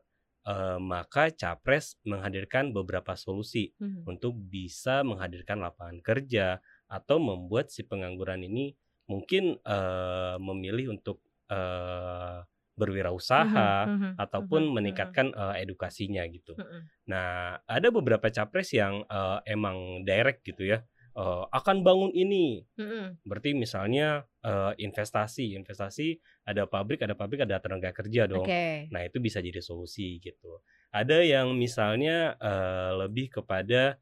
eh, 0.48 0.80
maka 0.80 1.30
capres 1.36 2.00
menghadirkan 2.08 2.72
beberapa 2.76 3.14
solusi 3.20 3.74
Mhm. 3.80 4.08
untuk 4.08 4.34
bisa 4.38 5.04
menghadirkan 5.04 5.60
lapangan 5.60 6.00
kerja 6.04 6.64
atau 6.88 7.18
membuat 7.20 7.68
si 7.74 7.84
pengangguran 7.84 8.44
ini 8.48 8.74
mungkin 9.12 9.60
eh, 9.64 10.36
memilih 10.40 10.96
untuk 11.00 11.20
eh, 11.52 12.40
berwirausaha 12.78 13.90
Mhm, 13.90 13.92
mhm, 13.92 14.12
ataupun 14.22 14.62
mhm, 14.62 14.70
mhm. 14.70 14.76
meningkatkan 14.78 15.28
eh, 15.34 15.56
edukasinya 15.66 16.24
gitu. 16.30 16.54
Mhm. 16.54 16.80
Nah, 17.10 17.58
ada 17.66 17.88
beberapa 17.90 18.30
capres 18.30 18.70
yang 18.72 19.02
eh, 19.10 19.40
emang 19.50 20.06
direct 20.06 20.46
gitu 20.46 20.64
ya 20.64 20.86
eh, 21.18 21.44
akan 21.50 21.82
bangun 21.82 22.14
ini. 22.14 22.62
Mm-mm. 22.78 23.18
Berarti 23.26 23.58
misalnya 23.58 24.24
eh, 24.46 24.74
investasi, 24.78 25.58
investasi 25.58 26.22
ada 26.46 26.70
pabrik, 26.70 27.02
ada 27.02 27.18
pabrik, 27.18 27.44
ada 27.44 27.58
tenaga 27.58 27.90
kerja 27.92 28.30
dong. 28.30 28.46
Oke. 28.46 28.88
Nah, 28.94 29.02
itu 29.04 29.18
bisa 29.18 29.42
jadi 29.42 29.60
solusi 29.60 30.22
gitu. 30.22 30.62
Ada 30.94 31.26
yang 31.26 31.58
misalnya 31.58 32.38
eh, 32.38 32.92
lebih 33.02 33.34
kepada 33.42 33.98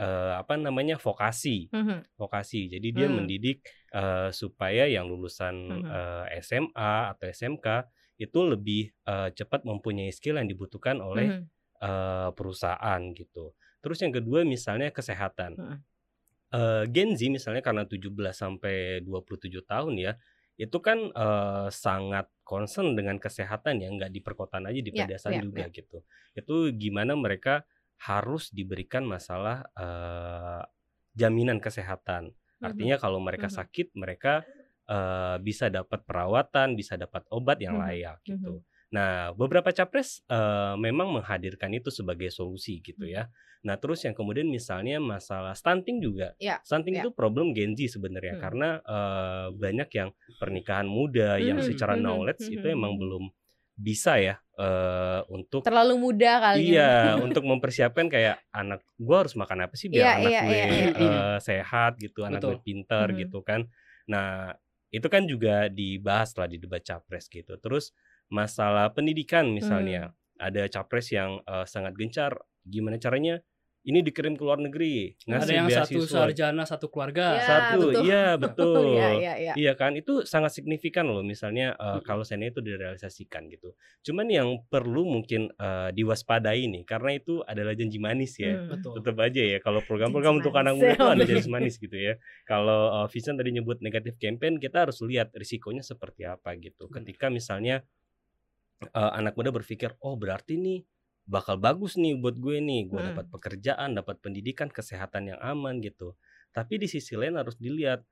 eh, 0.00 0.32
apa 0.40 0.56
namanya 0.56 0.96
vokasi, 0.96 1.68
Mhm. 1.72 1.98
vokasi. 2.16 2.72
Jadi 2.72 2.88
dia 2.96 3.06
Hmm. 3.08 3.16
mendidik 3.22 3.58
eh, 3.92 4.30
supaya 4.32 4.86
yang 4.88 5.06
lulusan 5.10 5.54
Mhm. 5.68 5.84
eh, 5.84 6.24
SMA 6.42 6.92
atau 7.14 7.26
SMK 7.28 7.66
itu 8.20 8.38
lebih 8.44 8.82
eh, 9.06 9.28
cepat 9.36 9.62
mempunyai 9.68 10.10
skill 10.14 10.40
yang 10.40 10.48
dibutuhkan 10.50 10.98
oleh 11.04 11.28
Mhm. 11.28 11.44
eh, 11.80 12.30
perusahaan 12.36 13.00
gitu. 13.16 13.52
Terus 13.80 13.98
yang 14.04 14.12
kedua 14.12 14.44
misalnya 14.44 14.92
kesehatan. 14.92 15.56
Mhm. 15.56 15.76
Eh, 16.50 16.84
Gen 16.90 17.14
Z 17.14 17.20
misalnya 17.30 17.62
karena 17.62 17.86
17 17.86 18.34
sampai 18.34 18.98
27 19.06 19.62
tahun 19.62 19.94
ya, 20.02 20.12
itu 20.58 20.78
kan 20.82 20.98
eh, 21.14 21.68
sangat 21.70 22.26
concern 22.42 22.98
dengan 22.98 23.16
kesehatan 23.22 23.78
ya, 23.82 23.88
nggak 23.94 24.10
di 24.10 24.20
perkotaan 24.20 24.66
aja 24.66 24.80
di 24.82 24.90
Ya, 24.90 25.06
pedesaan 25.06 25.38
ya, 25.38 25.42
juga 25.46 25.62
ya. 25.62 25.68
gitu. 25.70 26.02
Itu 26.34 26.74
gimana 26.74 27.14
mereka 27.14 27.62
harus 28.00 28.48
diberikan 28.52 29.04
masalah 29.04 29.68
eh, 29.76 30.62
jaminan 31.16 31.58
kesehatan. 31.60 32.32
Artinya 32.60 32.96
kalau 33.00 33.20
mereka 33.20 33.48
Mhm. 33.48 33.56
sakit, 33.60 33.86
mereka 33.96 34.44
eh, 34.90 35.36
bisa 35.38 35.70
dapat 35.70 36.02
perawatan, 36.02 36.74
bisa 36.74 36.98
dapat 36.98 37.22
obat 37.30 37.62
yang 37.62 37.78
Mhm. 37.78 37.82
layak 37.86 38.18
gitu. 38.26 38.64
Nah, 38.90 39.30
beberapa 39.38 39.70
capres 39.70 40.18
eh, 40.26 40.74
memang 40.80 41.14
menghadirkan 41.14 41.70
itu 41.76 41.94
sebagai 41.94 42.26
solusi 42.34 42.82
gitu 42.82 43.06
Mhm. 43.06 43.14
ya. 43.14 43.30
Nah, 43.62 43.76
terus 43.78 44.02
yang 44.02 44.16
kemudian 44.16 44.48
misalnya 44.50 44.98
masalah 44.98 45.54
stunting 45.54 46.00
juga. 46.02 46.34
Ya, 46.42 46.58
Stunting 46.64 46.98
ya. 46.98 47.02
itu 47.06 47.10
problem 47.14 47.52
Gen 47.54 47.76
Z 47.78 47.94
sebenarnya 48.00 48.34
Hmm. 48.34 48.42
karena 48.42 48.68
eh, 48.82 49.46
banyak 49.54 49.88
yang 49.94 50.10
pernikahan 50.42 50.88
muda 50.90 51.38
yang 51.38 51.60
Mhm, 51.60 51.68
secara 51.70 51.94
mhm, 51.94 52.02
knowledge 52.02 52.42
mhm, 52.50 52.54
itu 52.58 52.66
emang 52.66 52.92
mhm. 52.96 53.00
belum 53.04 53.24
bisa 53.80 54.18
ya 54.20 54.42
eh, 54.60 55.20
untuk 55.32 55.64
Terlalu 55.64 55.94
muda 55.96 56.32
kali 56.44 56.60
ya. 56.76 56.76
Iya, 56.76 56.92
untuk 57.26 57.42
mempersiapkan 57.48 58.06
kayak 58.12 58.44
anak 58.52 58.84
gua 59.00 59.24
harus 59.26 59.34
makan 59.38 59.64
apa 59.66 59.74
sih 59.80 59.88
biar 59.88 60.04
Iya, 60.04 60.12
anak 60.20 60.30
iya, 60.30 60.40
gue 60.44 60.52
iya, 60.54 60.64
iya, 60.68 60.86
iya. 61.00 61.10
eh, 61.34 61.38
sehat 61.40 61.92
gitu, 61.98 62.20
anak 62.28 62.40
gue 62.44 62.56
Betul. 62.60 62.64
pinter 62.66 63.06
Mhm. 63.10 63.18
gitu 63.26 63.38
kan. 63.46 63.60
Nah, 64.10 64.52
itu 64.90 65.06
kan 65.08 65.22
juga 65.24 65.70
dibahas 65.70 66.34
lah 66.36 66.46
di 66.50 66.58
debat 66.60 66.82
capres 66.82 67.26
gitu. 67.30 67.56
Terus 67.58 67.94
masalah 68.30 68.90
pendidikan 68.94 69.48
misalnya, 69.50 70.12
ada 70.40 70.66
capres 70.70 71.10
yang 71.12 71.40
eh, 71.44 71.66
sangat 71.66 71.92
gencar 71.98 72.32
gimana 72.64 73.00
caranya 73.00 73.40
ini 73.80 74.04
dikirim 74.04 74.36
ke 74.36 74.44
luar 74.44 74.60
negeri, 74.60 75.16
Ada 75.24 75.40
ngasih 75.40 75.54
yang 75.56 75.68
satu 75.72 75.98
beasiswa. 76.04 76.16
sarjana, 76.28 76.62
satu 76.68 76.86
keluarga. 76.92 77.26
Ya, 77.32 77.44
Satu, 77.48 77.80
iya 78.04 78.24
betul. 78.44 78.92
Iya, 78.92 79.08
iya, 79.16 79.32
iya. 79.40 79.52
Iya 79.56 79.72
kan, 79.72 79.96
itu 79.96 80.20
sangat 80.28 80.52
signifikan 80.52 81.08
loh. 81.08 81.24
Misalnya 81.24 81.72
eh, 81.80 81.84
Mm-mm. 81.96 82.04
kalau 82.04 82.20
seandainya 82.20 82.52
itu 82.52 82.60
direalisasikan 82.60 83.48
gitu. 83.48 83.72
Cuman 84.04 84.28
yang 84.28 84.60
perlu 84.68 85.08
mungkin 85.08 85.48
eh, 85.56 85.90
diwaspadai 85.96 86.68
nih, 86.68 86.82
karena 86.84 87.16
itu 87.16 87.40
adalah 87.40 87.72
janji 87.72 87.96
manis 87.96 88.36
ya. 88.36 88.52
Hmm. 88.60 88.68
Betul. 88.76 88.92
Tetap 89.00 89.16
aja 89.16 89.42
ya, 89.48 89.58
kalau 89.64 89.80
program-program 89.80 90.44
untuk 90.44 90.52
anak 90.60 90.74
muda 90.76 90.92
itu 91.00 91.08
ada 91.16 91.24
janji 91.32 91.48
manis 91.48 91.74
gitu 91.80 91.96
ya. 91.96 92.20
Kalau 92.44 92.92
eh, 93.00 93.06
Vincent 93.08 93.40
tadi 93.40 93.50
nyebut 93.56 93.80
negatif 93.80 94.20
campaign, 94.20 94.60
kita 94.60 94.84
harus 94.84 95.00
lihat 95.00 95.32
risikonya 95.32 95.80
seperti 95.80 96.28
apa 96.28 96.52
gitu. 96.60 96.84
Benar. 96.84 97.00
Ketika 97.00 97.32
misalnya 97.32 97.80
eh, 98.84 99.10
anak 99.16 99.40
muda 99.40 99.48
berpikir, 99.56 99.96
oh 100.04 100.20
berarti 100.20 100.60
nih 100.60 100.80
bakal 101.30 101.56
bagus 101.62 101.94
nih 102.00 102.18
buat 102.18 102.36
gue 102.42 102.58
nih, 102.58 102.90
gue 102.90 103.00
Hmm. 103.00 103.14
dapat 103.14 103.30
pekerjaan, 103.30 103.94
dapat 103.98 104.18
pendidikan, 104.24 104.68
kesehatan 104.72 105.30
yang 105.34 105.40
aman 105.42 105.78
gitu. 105.84 106.18
Tapi 106.56 106.82
di 106.82 106.88
sisi 106.90 107.14
lain 107.14 107.38
harus 107.38 107.54
dilihat 107.60 108.02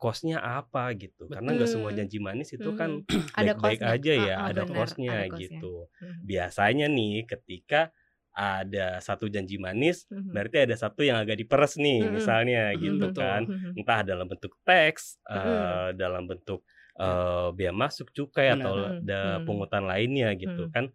kosnya 0.00 0.40
apa 0.42 0.90
gitu, 0.98 1.30
karena 1.30 1.54
nggak 1.56 1.70
semua 1.70 1.92
janji 1.94 2.18
manis 2.18 2.50
itu 2.56 2.70
kan 2.74 3.04
Ada 3.38 3.52
baik-baik 3.52 3.80
kosnya. 3.82 3.94
aja 3.94 4.12
ya, 4.16 4.36
ah, 4.36 4.50
ada 4.50 4.66
kosnya 4.66 5.28
gitu. 5.30 5.86
Mhm. 6.00 6.26
Biasanya 6.26 6.86
nih 6.90 7.28
ketika 7.28 7.92
ada 8.34 8.98
satu 9.04 9.28
janji 9.30 9.60
manis, 9.60 10.08
Mhm. 10.10 10.34
berarti 10.34 10.64
ada 10.66 10.74
satu 10.74 11.04
yang 11.04 11.20
agak 11.22 11.36
diperes 11.44 11.76
nih, 11.78 12.08
Mhm. 12.08 12.10
misalnya 12.10 12.72
Mhm, 12.72 12.80
gitu 12.80 13.12
betul. 13.12 13.14
kan. 13.14 13.46
Mhm. 13.48 13.78
Entah 13.78 14.00
dalam 14.06 14.26
bentuk 14.30 14.56
teks, 14.66 15.20
Mhm. 15.34 15.82
eh, 15.82 15.92
dalam 15.96 16.24
bentuk 16.30 16.64
eh, 17.00 17.48
biaya 17.56 17.72
masuk 17.76 18.10
cukai 18.12 18.48
Benar. 18.48 18.58
atau 18.58 18.88
Mhm. 18.88 19.00
ada 19.00 19.40
pungutan 19.46 19.84
lainnya 19.88 20.32
gitu 20.36 20.68
Mhm. 20.68 20.74
kan. 20.74 20.90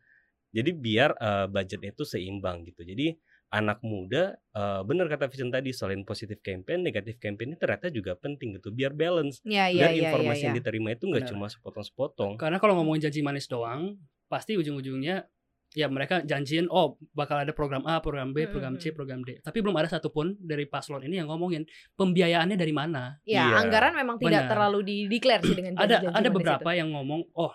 Jadi 0.57 0.71
biar 0.73 1.13
eh, 1.13 1.45
budget 1.47 1.81
itu 1.85 2.01
seimbang 2.01 2.65
gitu. 2.65 2.81
Jadi 2.81 3.13
anak 3.47 3.79
muda 3.79 4.33
eh, 4.33 4.81
bener 4.83 5.05
kata 5.05 5.29
Vincent 5.29 5.53
tadi 5.53 5.69
selain 5.71 6.01
positif 6.01 6.41
campaign, 6.41 6.81
negatif 6.81 7.15
campaign 7.15 7.53
ini 7.53 7.57
ternyata 7.57 7.87
juga 7.87 8.17
penting 8.17 8.57
gitu 8.57 8.73
biar 8.73 8.91
balance. 8.91 9.37
Ya, 9.45 9.69
ya, 9.69 9.87
Biar 9.87 9.91
ya, 9.93 10.01
informasi 10.09 10.41
ya, 10.41 10.45
yang 10.49 10.55
ya. 10.55 10.59
diterima 10.59 10.89
itu 10.91 11.05
nggak 11.05 11.23
Benar. 11.23 11.31
cuma 11.31 11.45
sepotong-sepotong. 11.47 12.31
Karena 12.35 12.57
kalau 12.57 12.73
ngomongin 12.75 13.05
janji 13.05 13.21
manis 13.21 13.45
doang, 13.45 13.95
pasti 14.25 14.57
ujung-ujungnya 14.57 15.29
ya 15.75 15.87
mereka 15.87 16.23
janjiin 16.23 16.71
oh 16.71 16.95
bakal 17.11 17.37
ada 17.37 17.51
program 17.51 17.83
A, 17.83 17.99
program 17.99 18.31
B, 18.31 18.47
program 18.47 18.79
C, 18.79 18.89
Mhm. 18.89 18.95
program 18.95 19.19
D. 19.21 19.37
Tapi 19.39 19.59
belum 19.59 19.75
ada 19.75 19.87
satupun 19.87 20.33
dari 20.39 20.63
paslon 20.65 21.03
ini 21.03 21.19
yang 21.19 21.27
ngomongin 21.27 21.67
pembiayaannya 21.93 22.55
dari 22.55 22.71
mana. 22.71 23.19
Ya, 23.23 23.51
Iya. 23.51 23.67
anggaran 23.67 23.93
memang 23.93 24.15
tidak 24.17 24.47
Benar. 24.47 24.51
terlalu 24.51 24.79
dideklar 24.81 25.39
sih 25.43 25.53
dengan 25.53 25.75
Ada 25.75 26.01
janji-janji 26.01 26.07
ada 26.09 26.19
manis 26.23 26.35
beberapa 26.35 26.69
itu. 26.71 26.79
yang 26.79 26.89
ngomong 26.91 27.21
oh 27.35 27.53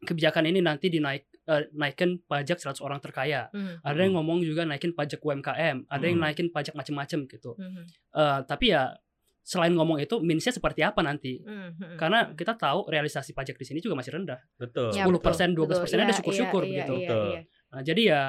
kebijakan 0.00 0.44
ini 0.48 0.60
nanti 0.60 0.88
dinaik 0.88 1.28
eh, 1.50 1.66
naikin 1.74 2.22
pajak 2.24 2.62
100 2.62 2.78
orang 2.78 3.02
terkaya. 3.02 3.50
Mhm. 3.50 3.82
Ada 3.82 4.00
yang 4.06 4.14
ngomong 4.14 4.38
juga 4.40 4.62
naikin 4.62 4.94
pajak 4.94 5.18
UMKM, 5.18 5.90
ada 5.90 6.04
yang 6.06 6.16
Mhm. 6.16 6.24
naikin 6.24 6.48
pajak 6.48 6.78
macem-macem 6.78 7.26
gitu. 7.26 7.58
Mhm. 7.58 7.82
Eh, 8.14 8.40
tapi 8.46 8.70
ya 8.70 8.94
selain 9.42 9.74
ngomong 9.74 9.98
itu 9.98 10.22
minusnya 10.22 10.54
seperti 10.54 10.86
apa 10.86 11.02
nanti? 11.02 11.42
Mhm. 11.42 11.98
Karena 11.98 12.30
kita 12.30 12.54
tahu 12.54 12.86
realisasi 12.86 13.34
pajak 13.34 13.58
di 13.58 13.66
sini 13.66 13.78
juga 13.82 13.98
masih 13.98 14.14
rendah. 14.14 14.38
Betul. 14.54 14.94
Ya, 14.94 15.02
10%, 15.02 15.50
betul, 15.52 15.66
12% 15.66 15.98
betul. 15.98 16.06
ada 16.06 16.12
Iya, 16.14 16.18
syukur-syukur 16.22 16.62
iya, 16.62 16.70
begitu. 16.70 16.94
iya, 16.94 17.08
Betul. 17.10 17.24
iya. 17.26 17.40
Nah, 17.74 17.80
jadi 17.82 18.02
ya 18.06 18.20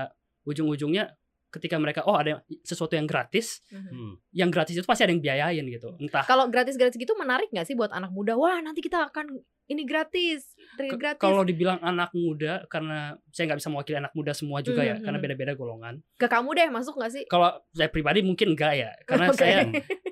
ujung-ujungnya 0.41 1.03
ketika 1.51 1.75
mereka 1.75 2.07
oh 2.07 2.15
ada 2.15 2.39
sesuatu 2.63 2.95
yang 2.95 3.05
gratis. 3.05 3.59
Hmm. 3.69 4.15
yang 4.31 4.47
gratis 4.47 4.79
itu 4.79 4.87
pasti 4.87 5.03
ada 5.03 5.11
yang 5.11 5.19
biayain 5.19 5.65
gitu. 5.67 5.91
Entah 5.99 6.23
Kalau 6.23 6.47
gratis-gratis 6.47 6.95
gitu 6.95 7.11
menarik 7.19 7.51
nggak 7.51 7.67
sih 7.67 7.75
buat 7.75 7.91
anak 7.91 8.09
muda? 8.09 8.39
Wah 8.39 8.63
nanti 8.63 8.79
kita 8.79 9.11
akan 9.11 9.35
ini 9.71 9.87
gratis, 9.87 10.51
gratis. 10.75 11.15
kalau 11.17 11.41
dibilang 11.41 11.79
anak 11.79 12.11
muda 12.11 12.67
karena 12.67 13.15
saya 13.31 13.47
nggak 13.47 13.59
bisa 13.63 13.69
mewakili 13.71 13.97
anak 13.97 14.11
muda 14.11 14.35
semua 14.35 14.59
juga 14.59 14.83
ya 14.83 14.99
Mhm, 14.99 15.03
karena 15.03 15.17
mhm. 15.17 15.25
beda-beda 15.25 15.53
golongan. 15.55 15.95
ke 16.15 16.27
kamu 16.27 16.49
deh 16.51 16.67
masuk 16.67 16.99
nggak 16.99 17.11
sih? 17.11 17.23
Kalau 17.25 17.55
saya 17.71 17.87
pribadi 17.87 18.19
mungkin 18.19 18.51
enggak 18.51 18.73
ya 18.75 18.91
karena 19.07 19.25
Oke. 19.31 19.39
saya 19.39 19.63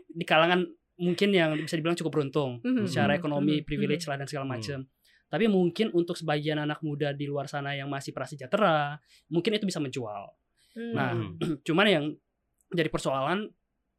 di 0.09 0.23
kalangan 0.23 0.63
mungkin 0.95 1.29
yang 1.31 1.55
bisa 1.59 1.75
dibilang 1.75 1.95
cukup 1.95 2.11
beruntung 2.15 2.63
Mhm, 2.63 2.87
secara 2.87 3.13
mhm, 3.13 3.19
ekonomi, 3.19 3.55
mhm, 3.59 3.65
privilege 3.67 4.07
lah 4.07 4.15
dan 4.15 4.27
segala 4.27 4.47
macam. 4.47 4.87
Tapi 5.29 5.45
mungkin 5.45 5.93
untuk 5.93 6.17
sebagian 6.17 6.57
anak 6.57 6.81
muda 6.81 7.13
di 7.13 7.29
luar 7.29 7.45
sana 7.45 7.77
yang 7.77 7.85
masih 7.85 8.11
prasejahtera, 8.11 8.97
mungkin 9.29 9.53
itu 9.53 9.67
bisa 9.67 9.77
menjual. 9.77 10.33
Hmm. 10.73 10.93
Nah, 10.95 11.11
cuman 11.67 11.85
yang 11.85 12.05
jadi 12.71 12.89
persoalan 12.89 13.49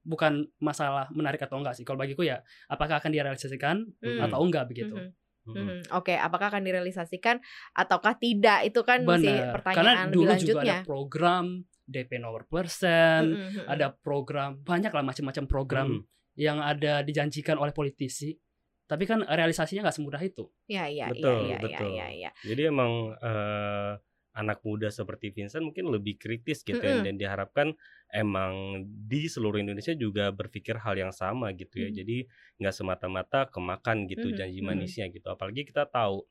bukan 0.01 0.49
masalah 0.59 1.07
menarik 1.13 1.39
atau 1.39 1.61
enggak 1.61 1.77
sih. 1.77 1.85
Kalau 1.85 2.01
bagiku 2.01 2.25
ya, 2.25 2.41
apakah 2.67 2.99
akan 2.99 3.13
direalisasikan 3.13 3.85
Hmm. 4.01 4.21
atau 4.25 4.41
enggak 4.43 4.65
begitu. 4.67 4.97
Mhm, 4.97 5.07
Hmm. 5.07 5.19
Mhm. 5.53 5.81
Oke, 5.93 6.15
apakah 6.15 6.49
akan 6.49 6.63
direalisasikan 6.63 7.39
ataukah 7.73 8.15
tidak? 8.17 8.65
Itu 8.65 8.83
kan 8.83 9.03
masih 9.03 9.31
Benar. 9.31 9.41
Karena 9.41 9.53
pertanyaan 9.55 10.07
lebih 10.07 10.15
dulu 10.15 10.25
juga 10.25 10.35
lanjutnya. 10.37 10.77
ada 10.77 10.87
program 10.87 11.45
DP 11.85 12.11
0%, 12.17 13.23
Mhm, 13.27 13.35
mhm. 13.35 13.65
ada 13.67 13.87
program 13.93 14.51
banyak 14.63 14.93
lah 14.93 15.03
macam-macam 15.03 15.45
program 15.47 15.89
Hmm. 15.91 16.03
yang 16.35 16.59
ada 16.59 17.03
dijanjikan 17.03 17.59
oleh 17.59 17.71
politisi. 17.71 18.39
Tapi 18.87 19.07
kan 19.07 19.23
realisasinya 19.23 19.87
nggak 19.87 19.97
semudah 19.97 20.19
itu. 20.19 20.51
Ya, 20.67 20.87
ya, 20.87 21.07
Betul, 21.11 21.47
ya, 21.47 21.55
ya, 21.55 21.59
betul. 21.63 21.91
ya, 21.95 22.07
ya, 22.11 22.27
ya. 22.27 22.31
Jadi 22.43 22.63
emang 22.67 23.15
eh, 23.15 23.93
anak 24.33 24.63
muda 24.63 24.89
seperti 24.95 25.35
Vincent 25.35 25.67
mungkin 25.67 25.91
lebih 25.91 26.15
kritis 26.19 26.63
gitu 26.63 26.79
ya 26.79 27.03
Mm-mm. 27.03 27.05
dan 27.05 27.15
diharapkan 27.19 27.75
emang 28.15 28.85
di 28.87 29.27
seluruh 29.27 29.59
Indonesia 29.59 29.95
juga 29.99 30.31
berpikir 30.31 30.79
hal 30.79 30.95
yang 30.99 31.11
sama 31.15 31.51
gitu 31.55 31.83
ya. 31.83 31.91
Mhm. 31.91 31.97
Jadi 31.99 32.17
nggak 32.63 32.75
semata-mata 32.75 33.41
kemakan 33.51 34.07
gitu 34.07 34.31
Mhm, 34.31 34.39
janji 34.39 34.61
manisnya 34.63 35.07
gitu. 35.11 35.27
Apalagi 35.31 35.67
kita 35.67 35.87
tahu 35.91 36.23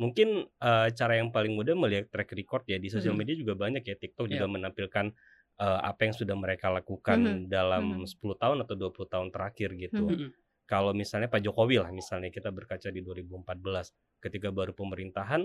mungkin 0.00 0.48
eh, 0.48 0.88
cara 0.96 1.14
yang 1.20 1.30
paling 1.30 1.52
mudah 1.54 1.76
melihat 1.78 2.08
track 2.10 2.32
record 2.34 2.64
ya 2.66 2.78
di 2.80 2.88
sosial 2.90 3.14
media 3.14 3.36
juga 3.38 3.54
banyak 3.54 3.84
ya 3.84 3.94
TikTok 3.98 4.26
juga 4.30 4.46
Iya. 4.48 4.54
menampilkan 4.56 5.06
eh, 5.60 5.80
apa 5.84 6.00
yang 6.08 6.14
sudah 6.16 6.36
mereka 6.38 6.72
lakukan 6.72 7.20
Mhm, 7.20 7.52
dalam 7.52 7.84
mhm. 8.02 8.08
10 8.08 8.36
tahun 8.40 8.64
atau 8.64 8.74
20 8.74 9.08
tahun 9.10 9.28
terakhir 9.30 9.76
gitu 9.76 10.08
Mhm. 10.08 10.16
Mhm. 10.16 10.28
kalau 10.64 10.96
misalnya 10.96 11.28
Pak 11.28 11.44
Jokowi 11.44 11.76
lah 11.84 11.92
misalnya 11.92 12.32
kita 12.32 12.48
berkaca 12.48 12.88
di 12.88 13.04
2014 13.04 13.92
ketika 14.24 14.48
baru 14.48 14.72
pemerintahan 14.72 15.44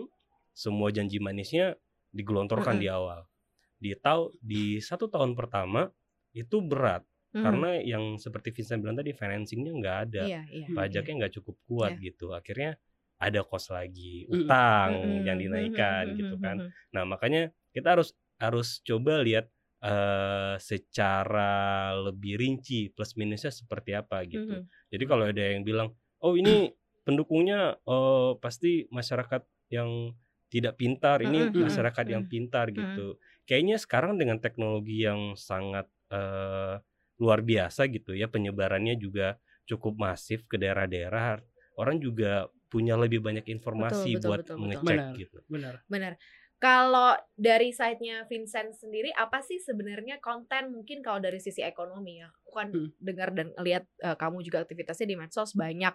semua 0.57 0.89
janji 0.89 1.21
manisnya 1.21 1.77
digelontorkan 2.17 2.75
Mm-mm. 2.75 2.81
di 2.81 2.89
awal 2.89 3.29
di 3.77 3.93
tahu 3.97 4.33
di 4.41 4.81
satu 4.81 5.05
tahun 5.13 5.37
pertama 5.37 5.89
itu 6.33 6.57
berat 6.65 7.05
Mhm. 7.33 7.43
karena 7.43 7.77
yang 7.85 8.17
seperti 8.17 8.49
Vincent 8.55 8.81
bilang 8.81 8.97
tadi 8.97 9.13
financingnya 9.13 9.73
nggak 9.77 9.97
ada 10.09 10.25
Iya, 10.25 10.39
iya. 10.49 10.67
pajaknya 10.73 11.13
nggak 11.25 11.33
cukup 11.41 11.55
kuat 11.69 11.93
Iya. 11.93 12.01
gitu 12.01 12.33
akhirnya 12.33 12.77
ada 13.17 13.41
kos 13.45 13.69
lagi 13.73 14.25
utang 14.29 14.93
Mhm, 14.93 15.25
yang 15.25 15.37
mhm, 15.37 15.41
dinaikkan 15.41 16.03
mhm, 16.05 16.17
gitu 16.17 16.37
mhm, 16.37 16.41
kan 16.41 16.61
nah 16.93 17.03
makanya 17.05 17.53
kita 17.73 17.97
harus 17.97 18.13
harus 18.41 18.81
coba 18.85 19.21
lihat 19.25 19.49
eh 19.85 20.55
secara 20.57 21.93
lebih 22.01 22.33
rinci 22.41 22.89
plus 22.89 23.13
minusnya 23.13 23.53
seperti 23.53 23.93
apa 23.93 24.25
gitu. 24.25 24.57
Mhm. 24.57 24.69
Jadi 24.89 25.03
kalau 25.05 25.29
ada 25.29 25.37
yang 25.53 25.61
bilang, 25.61 25.93
"Oh, 26.17 26.33
ini 26.33 26.73
pendukungnya 27.05 27.77
eh 27.85 28.31
pasti 28.41 28.89
masyarakat 28.89 29.45
yang 29.69 30.17
tidak 30.53 30.79
pintar, 30.81 31.19
ini 31.25 31.47
Mhm, 31.47 31.51
mhm, 31.53 31.87
masyarakat 31.91 32.05
yang 32.09 32.23
pintar," 32.27 32.71
Mhm. 32.75 33.03
gitu. 33.03 33.19
Kayaknya 33.47 33.77
sekarang 33.81 34.15
dengan 34.21 34.37
teknologi 34.43 35.03
yang 35.07 35.35
sangat 35.39 35.87
eh 36.11 36.75
luar 37.17 37.41
biasa 37.41 37.89
gitu 37.89 38.13
ya, 38.13 38.29
penyebarannya 38.29 38.95
juga 39.01 39.41
cukup 39.67 39.97
masif 39.97 40.45
ke 40.47 40.55
daerah-daerah, 40.61 41.41
orang 41.81 41.97
juga 41.99 42.47
punya 42.69 42.93
lebih 42.99 43.19
banyak 43.25 43.45
informasi 43.49 44.15
betul, 44.17 44.21
buat 44.21 44.41
betul, 44.41 44.57
betul. 44.63 44.81
mengecek 44.83 45.01
Benar. 45.01 45.15
gitu. 45.17 45.41
Benar. 45.49 45.81
Benar. 45.89 46.13
Kalau 46.57 47.17
dari 47.37 47.69
side-nya 47.75 48.25
Vincent 48.29 48.73
sendiri 48.77 49.13
apa 49.13 49.43
sih 49.45 49.59
sebenarnya 49.61 50.17
konten 50.23 50.73
mungkin 50.73 51.01
kalau 51.05 51.21
dari 51.21 51.37
sisi 51.41 51.61
ekonomi 51.61 52.21
ya? 52.23 52.29
Aku 52.31 52.51
kan 52.55 52.69
Hmm. 52.73 52.87
dengar 53.01 53.33
dan 53.35 53.53
lihat 53.61 53.85
eh, 54.01 54.17
kamu 54.17 54.41
juga 54.45 54.63
aktivitasnya 54.65 55.07
di 55.09 55.17
medsos 55.19 55.53
banyak 55.57 55.93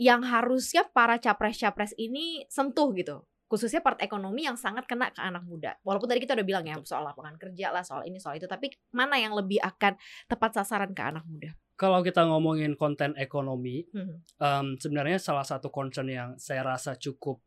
yang 0.00 0.22
harusnya 0.26 0.86
para 0.92 1.16
capres-capres 1.20 1.92
ini 1.98 2.44
sentuh 2.52 2.92
gitu. 2.96 3.24
Khususnya 3.46 3.78
part 3.78 4.02
ekonomi 4.02 4.42
yang 4.42 4.58
sangat 4.58 4.90
kena 4.90 5.14
ke 5.14 5.22
anak 5.22 5.46
muda. 5.46 5.78
Walaupun 5.86 6.10
tadi 6.10 6.18
kita 6.18 6.34
udah 6.34 6.46
bilang 6.46 6.66
ya 6.66 6.74
soal 6.82 7.06
lapangan 7.06 7.38
kerja 7.38 7.70
lah, 7.70 7.86
soal 7.86 8.02
ini, 8.02 8.18
soal 8.18 8.42
itu, 8.42 8.50
tapi 8.50 8.74
mana 8.90 9.16
yang 9.22 9.38
lebih 9.38 9.62
akan 9.62 9.94
tepat 10.26 10.50
sasaran 10.58 10.90
ke 10.90 11.02
anak 11.02 11.22
muda? 11.30 11.54
Kalau 11.76 12.00
kita 12.02 12.24
ngomongin 12.26 12.74
konten 12.74 13.14
ekonomi, 13.14 13.86
Hmm. 13.94 14.18
em, 14.40 14.66
sebenarnya 14.80 15.20
salah 15.22 15.44
satu 15.46 15.70
concern 15.70 16.08
yang 16.10 16.30
saya 16.40 16.66
rasa 16.66 16.98
cukup 16.98 17.38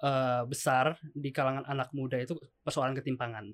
eh, 0.00 0.42
besar 0.48 0.96
di 1.12 1.28
kalangan 1.28 1.68
anak 1.68 1.92
muda 1.92 2.16
itu 2.16 2.32
persoalan 2.64 2.96
ketimpangan. 2.96 3.52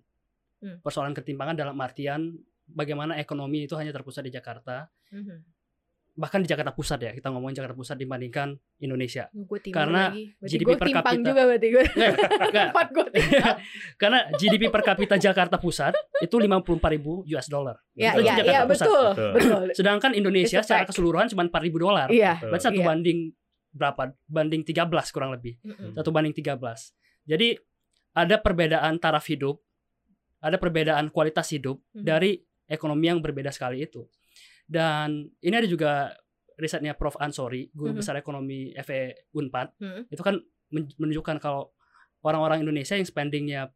Hmm. 0.63 0.79
Persoalan 0.79 1.11
ketimpangan 1.11 1.59
dalam 1.59 1.75
artian 1.83 2.39
bagaimana 2.71 3.19
ekonomi 3.19 3.67
itu 3.67 3.75
hanya 3.75 3.91
terpusat 3.91 4.23
di 4.27 4.31
Jakarta, 4.31 4.87
Mhm. 5.11 5.43
Bahkan 6.17 6.41
di 6.41 6.49
Jakarta 6.49 6.73
Pusat 6.73 6.99
ya. 6.99 7.11
Kita 7.13 7.29
ngomongin 7.29 7.55
Jakarta 7.55 7.77
Pusat 7.77 7.97
dibandingkan 8.01 8.49
Indonesia. 8.79 9.29
Gue 9.31 9.61
timbang 9.61 9.85
Karena 9.85 10.03
lagi. 10.09 10.33
Berarti 10.33 10.51
GDP 10.51 10.65
gue 10.67 10.77
per 10.77 10.89
kapita- 10.91 11.21
juga 11.23 11.43
berarti 11.45 11.69
gue. 11.69 11.85
Nggak, 12.49 12.67
gue 12.97 13.07
timpang. 13.13 13.57
Karena 14.01 14.19
GDP 14.33 14.63
per 14.67 14.83
kapita 14.83 15.15
Jakarta 15.15 15.57
Pusat 15.57 15.93
itu 16.19 16.35
54.000 16.35 16.57
US 17.31 17.47
dollar. 17.47 17.77
Ya, 17.93 18.11
Betul. 18.11 18.23
iya, 18.23 18.33
Jakarta 18.35 18.49
iya, 18.49 18.61
Pusat. 18.65 18.87
betul, 18.89 19.07
Betul. 19.37 19.63
Sedangkan 19.79 20.11
Indonesia 20.13 20.59
secara 20.61 20.85
keseluruhan 20.85 21.27
cuma 21.29 21.45
4.000 21.45 21.77
dolar. 21.77 22.09
Iya. 22.09 22.33
Berarti 22.41 22.65
satu 22.65 22.81
Iya. 22.81 22.89
banding 22.89 23.19
berapa? 23.71 24.03
Banding 24.25 24.63
13 24.65 24.89
kurang 25.13 25.31
lebih. 25.31 25.61
Satu 25.93 26.09
banding 26.09 26.33
13. 26.33 26.57
Jadi 27.29 27.61
ada 28.13 28.41
perbedaan 28.41 28.97
taraf 28.97 29.29
hidup, 29.29 29.61
ada 30.41 30.57
perbedaan 30.57 31.13
kualitas 31.13 31.53
hidup 31.53 31.77
Mhm. 31.93 32.01
dari 32.01 32.41
ekonomi 32.65 33.07
yang 33.07 33.21
berbeda 33.21 33.53
sekali 33.53 33.85
itu. 33.85 34.09
Dan 34.67 35.09
ini 35.39 35.55
ada 35.55 35.67
juga 35.67 36.11
risetnya 36.57 36.93
Prof 36.93 37.17
Ansori, 37.17 37.71
guru 37.71 37.93
Mhm. 37.93 37.99
besar 37.99 38.15
ekonomi 38.17 38.73
FE 38.77 39.29
Unpad. 39.33 39.79
Mhm. 39.79 40.01
Itu 40.11 40.23
kan 40.23 40.41
men- 40.69 40.91
menunjukkan 40.97 41.37
kalau 41.39 41.71
orang-orang 42.21 42.61
Indonesia 42.61 42.97
yang 42.97 43.07
spendingnya 43.07 43.71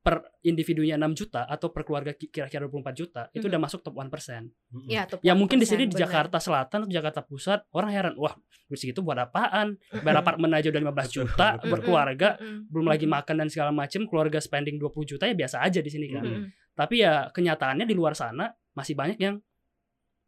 per 0.00 0.24
individunya 0.40 0.96
6 0.96 1.12
juta 1.12 1.44
atau 1.44 1.68
per 1.68 1.84
keluarga 1.84 2.16
ki- 2.16 2.32
kira-kira 2.32 2.64
24 2.64 2.96
juta, 2.96 3.22
itu 3.32 3.44
Mhm. 3.44 3.50
udah 3.52 3.60
masuk 3.60 3.80
top 3.82 3.94
1%. 3.96 4.48
Mm-mm. 4.72 4.88
Ya, 4.88 5.04
top 5.04 5.20
Ya 5.20 5.36
mungkin 5.36 5.60
di 5.60 5.68
1%, 5.68 5.76
sini 5.76 5.92
di. 5.92 6.00
Jakarta 6.00 6.40
Selatan 6.40 6.78
atau 6.84 6.90
Jakarta 6.90 7.20
Pusat 7.20 7.68
orang 7.70 7.90
heran, 7.90 8.14
wah 8.16 8.32
duit 8.64 8.80
segitu 8.80 9.04
buat 9.04 9.18
apaan? 9.18 9.76
Bayar 10.00 10.24
apartemen 10.24 10.48
aja 10.54 10.72
udah 10.72 10.80
15 10.80 11.04
Betul, 11.04 11.16
juta, 11.28 11.46
berkeluarga, 11.60 12.28
Mm-mm. 12.36 12.72
belum 12.72 12.86
lagi 12.86 13.04
makan 13.04 13.34
dan 13.36 13.48
segala 13.52 13.72
macam, 13.72 14.00
keluarga 14.06 14.40
spending 14.40 14.78
20 14.78 15.04
juta 15.04 15.24
ya 15.26 15.36
biasa 15.36 15.60
aja 15.60 15.80
di 15.80 15.90
sini 15.90 16.06
kan. 16.08 16.24
Mm-mm. 16.24 16.44
Tapi 16.72 16.94
ya 16.96 17.28
kenyataannya 17.28 17.84
di 17.84 17.92
luar 17.92 18.16
sana 18.16 18.48
masih 18.72 18.96
banyak 18.96 19.18
yang 19.18 19.36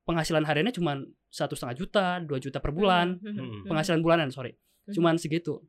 penghasilan 0.02 0.42
hariannya 0.42 0.74
cuma 0.74 0.98
satu 1.28 1.54
setengah 1.54 1.76
juta, 1.76 2.06
2 2.20 2.28
juta 2.38 2.58
per 2.58 2.70
bulan, 2.70 3.16
Mm-mm. 3.16 3.34
Mm-mm. 3.34 3.62
penghasilan 3.66 4.00
bulanan 4.00 4.28
sorry, 4.28 4.52
Mhm. 4.86 4.94
cuman 4.94 5.14
segitu. 5.16 5.62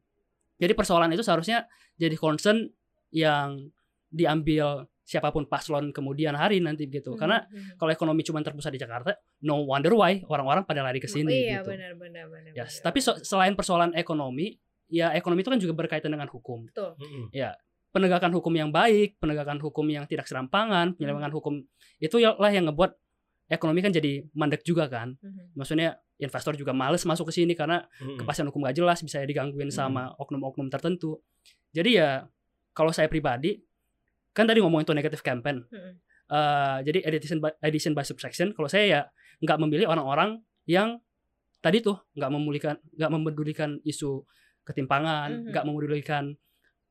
Jadi 0.58 0.74
persoalan 0.74 1.12
itu 1.12 1.22
seharusnya 1.22 1.66
jadi 1.96 2.14
concern 2.16 2.70
yang 3.10 3.70
diambil 4.10 4.86
siapa 5.04 5.30
pun 5.30 5.44
paslon 5.44 5.92
kemudian 5.92 6.32
hari 6.34 6.64
nanti 6.64 6.88
gitu. 6.88 7.14
Karena 7.14 7.44
Mhm. 7.44 7.76
kalau 7.76 7.92
ekonomi 7.92 8.24
cuma 8.24 8.40
terpusat 8.40 8.72
di 8.72 8.80
Jakarta, 8.80 9.14
no 9.42 9.62
wonder 9.64 9.92
why 9.92 10.24
orang-orang 10.26 10.64
pada 10.64 10.80
lari 10.80 10.98
ke 10.98 11.12
sini 11.12 11.52
iya, 11.52 11.60
gitu. 11.60 11.76
benar 11.76 11.94
benar 11.94 12.26
benar. 12.28 12.52
Ya, 12.56 12.64
benar. 12.66 12.82
tapi 12.82 13.00
so- 13.04 13.20
selain 13.20 13.54
persoalan 13.54 13.92
ekonomi, 13.94 14.56
ya 14.88 15.12
ekonomi 15.12 15.44
itu 15.44 15.52
kan 15.52 15.60
juga 15.60 15.74
berkaitan 15.76 16.08
dengan 16.10 16.30
hukum. 16.32 16.66
betul. 16.66 16.96
Mm-mm. 16.98 17.30
Penegakan 17.94 18.34
hukum 18.34 18.54
yang 18.58 18.74
baik, 18.74 19.22
penegakan 19.22 19.62
hukum 19.62 19.86
yang 19.86 20.10
tidak 20.10 20.26
serampangan, 20.26 20.98
penyelenggaraan 20.98 21.30
hukum 21.30 21.62
itu 22.00 22.16
lah 22.18 22.50
yang 22.50 22.66
ngebuat 22.66 22.98
ekonomi 23.48 23.80
kan 23.82 23.92
jadi 23.92 24.24
mandek 24.34 24.64
juga 24.64 24.88
kan. 24.88 25.16
Mhm. 25.20 25.54
Maksudnya 25.56 25.96
investor 26.18 26.56
juga 26.56 26.72
males 26.72 27.04
masuk 27.04 27.30
ke 27.30 27.44
sini 27.44 27.54
karena 27.54 27.84
Mm-mm. 28.00 28.16
kepastian 28.16 28.48
hukum 28.48 28.64
gak 28.64 28.78
jelas, 28.78 29.02
bisa 29.02 29.20
digangguin 29.22 29.68
Hmm. 29.68 29.76
sama 29.76 30.04
oknum-oknum 30.16 30.72
tertentu. 30.72 31.20
Jadi 31.74 32.00
ya 32.00 32.24
kalau 32.72 32.94
saya 32.96 33.12
pribadi 33.12 33.60
kan 34.32 34.48
tadi 34.48 34.64
ngomongin 34.64 34.88
tuh 34.88 34.96
negative 34.96 35.22
campaign. 35.22 35.66
Mhm. 35.68 35.92
Eh, 36.34 36.78
jadi 36.88 37.00
edition 37.06 37.38
by, 37.38 37.52
edition 37.62 37.92
by 37.92 38.02
subsection. 38.02 38.56
Kalau 38.56 38.66
saya 38.66 38.86
ya 38.88 39.02
nggak 39.44 39.58
memilih 39.60 39.92
orang-orang 39.92 40.40
yang 40.66 40.98
tadi 41.60 41.84
tuh 41.84 42.00
nggak 42.16 42.32
memulikan, 42.32 42.76
nggak 42.96 43.12
memedulikan 43.12 43.70
isu 43.84 44.24
ketimpangan, 44.64 45.44
Mhm. 45.44 45.52
nggak 45.52 45.66
memedulikan 45.68 46.24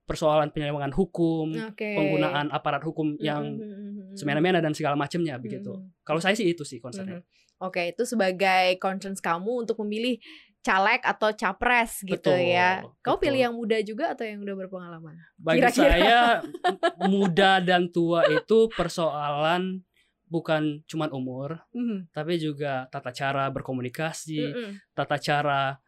persoalan 0.02 0.50
penyelewengan 0.50 0.90
hukum, 0.90 1.54
Oke. 1.70 1.94
penggunaan 1.94 2.50
aparat 2.50 2.82
hukum 2.82 3.14
yang 3.18 3.42
Mhm, 3.46 3.62
mhm, 3.62 3.90
mhm. 4.10 4.14
semena-mena 4.18 4.58
dan 4.58 4.74
segala 4.74 4.94
macamnya 4.94 5.38
begitu. 5.38 5.72
Mhm. 5.72 6.02
Kalau 6.02 6.18
saya 6.18 6.34
sih 6.34 6.46
itu 6.46 6.66
sih 6.66 6.82
concernnya. 6.82 7.22
Mhm. 7.22 7.26
Oke, 7.62 7.94
itu 7.94 8.02
sebagai 8.02 8.74
concerns 8.82 9.22
kamu 9.22 9.62
untuk 9.62 9.78
memilih 9.86 10.18
caleg 10.62 10.98
atau 11.02 11.30
capres 11.30 12.02
gitu 12.02 12.18
Betul, 12.18 12.50
ya. 12.50 12.82
Kamu 13.02 13.14
betul. 13.18 13.22
pilih 13.22 13.40
yang 13.40 13.54
muda 13.54 13.78
juga 13.82 14.14
atau 14.14 14.26
yang 14.26 14.42
udah 14.42 14.56
berpengalaman? 14.66 15.14
Bagi 15.38 15.58
Kira-kira. 15.62 15.86
saya 15.86 16.18
muda 17.10 17.62
dan 17.62 17.86
tua 17.86 18.26
itu 18.26 18.66
persoalan 18.72 19.78
bukan 20.26 20.82
cuman 20.88 21.10
umur, 21.12 21.60
Mhm. 21.70 22.10
tapi 22.10 22.40
juga 22.40 22.88
tata 22.88 23.12
cara 23.12 23.46
berkomunikasi, 23.48 24.40
Mhm. 24.42 24.72
tata 24.92 25.16
cara 25.18 25.78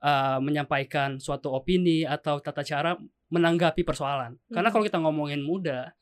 uh, 0.00 0.40
menyampaikan 0.40 1.20
suatu 1.20 1.52
opini 1.52 2.02
atau 2.02 2.40
tata 2.40 2.64
cara 2.64 2.96
menanggapi 3.30 3.82
persoalan. 3.82 4.34
Karena 4.50 4.68
Mhm. 4.68 4.74
kalau 4.74 4.84
kita 4.84 4.98
ngomongin 4.98 5.40
muda, 5.40 5.94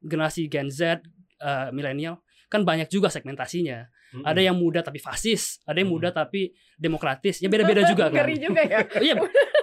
generasi 0.00 0.50
Gen 0.50 0.68
Z, 0.68 1.00
uh, 1.40 1.70
milenial, 1.70 2.20
kan 2.50 2.62
banyak 2.62 2.86
juga 2.86 3.08
segmentasinya. 3.08 3.88
Mm-mm. 4.14 4.26
Ada 4.26 4.40
yang 4.46 4.54
muda 4.54 4.78
tapi 4.78 5.02
fasis, 5.02 5.58
ada 5.66 5.74
yang 5.82 5.90
muda 5.90 6.14
tapi 6.14 6.54
demokratis. 6.78 7.42
Ya 7.42 7.50
beda-beda 7.50 7.82
juga 7.90 8.10
kan. 8.12 8.22
Ngeri 8.22 8.36
juga 8.38 8.62
ya. 8.62 8.78
Iya, 9.10 9.14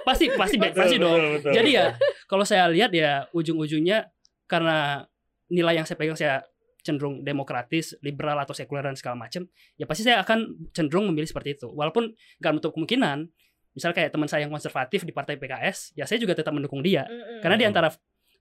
pasti 0.04 0.28
pasti 0.34 0.56
Betul, 0.60 0.76
pasti 0.76 0.96
dong. 1.00 1.16
betul, 1.16 1.30
betul. 1.40 1.52
Jadi 1.56 1.70
ya 1.72 1.84
kalau 2.26 2.44
saya 2.44 2.68
lihat 2.68 2.92
ya 2.92 3.24
ujung-ujungnya 3.32 4.12
karena 4.44 5.08
nilai 5.48 5.80
yang 5.80 5.86
saya 5.88 5.96
pegang 5.96 6.18
saya 6.18 6.44
cenderung 6.82 7.22
demokratis, 7.22 7.94
liberal 8.02 8.34
atau 8.42 8.52
sekuler 8.52 8.82
dan 8.82 8.98
segala 8.98 9.14
macam, 9.14 9.46
ya 9.78 9.86
pasti 9.86 10.02
saya 10.02 10.18
akan 10.20 10.68
cenderung 10.74 11.06
memilih 11.08 11.30
seperti 11.30 11.54
itu. 11.56 11.70
Walaupun 11.70 12.10
nggak 12.42 12.50
menutup 12.52 12.74
kemungkinan, 12.74 13.30
misal 13.72 13.90
kayak 13.92 14.12
teman 14.12 14.28
saya 14.28 14.44
yang 14.44 14.52
konservatif 14.52 15.04
di 15.04 15.12
partai 15.12 15.36
PKS, 15.36 15.96
ya 15.96 16.04
saya 16.04 16.20
juga 16.20 16.36
tetap 16.36 16.52
mendukung 16.52 16.80
dia. 16.84 17.08
Mhm. 17.08 17.40
Karena 17.40 17.56
di 17.56 17.64
antara 17.68 17.88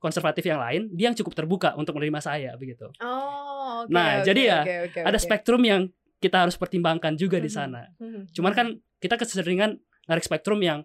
konservatif 0.02 0.44
yang 0.44 0.60
lain, 0.60 0.90
dia 0.92 1.14
yang 1.14 1.18
cukup 1.18 1.34
terbuka 1.38 1.78
untuk 1.78 1.96
menerima 1.96 2.20
saya 2.20 2.52
begitu. 2.58 2.90
Oh, 3.00 3.86
oke. 3.86 3.94
Nah, 3.94 4.20
oke, 4.22 4.26
jadi 4.28 4.42
ya, 4.42 4.60
oke, 4.66 4.76
oke, 4.90 5.00
Ada 5.08 5.18
spektrum 5.22 5.62
yang 5.62 5.82
kita 6.22 6.38
harus 6.46 6.58
pertimbangkan 6.58 7.14
juga 7.18 7.38
di 7.38 7.50
Mhm. 7.50 7.56
sana. 7.56 7.86
Mhm. 8.02 8.34
Cuman 8.34 8.52
kan 8.54 8.68
kita 8.98 9.16
keseringan 9.18 9.78
narik 10.10 10.26
spektrum 10.26 10.58
yang 10.62 10.82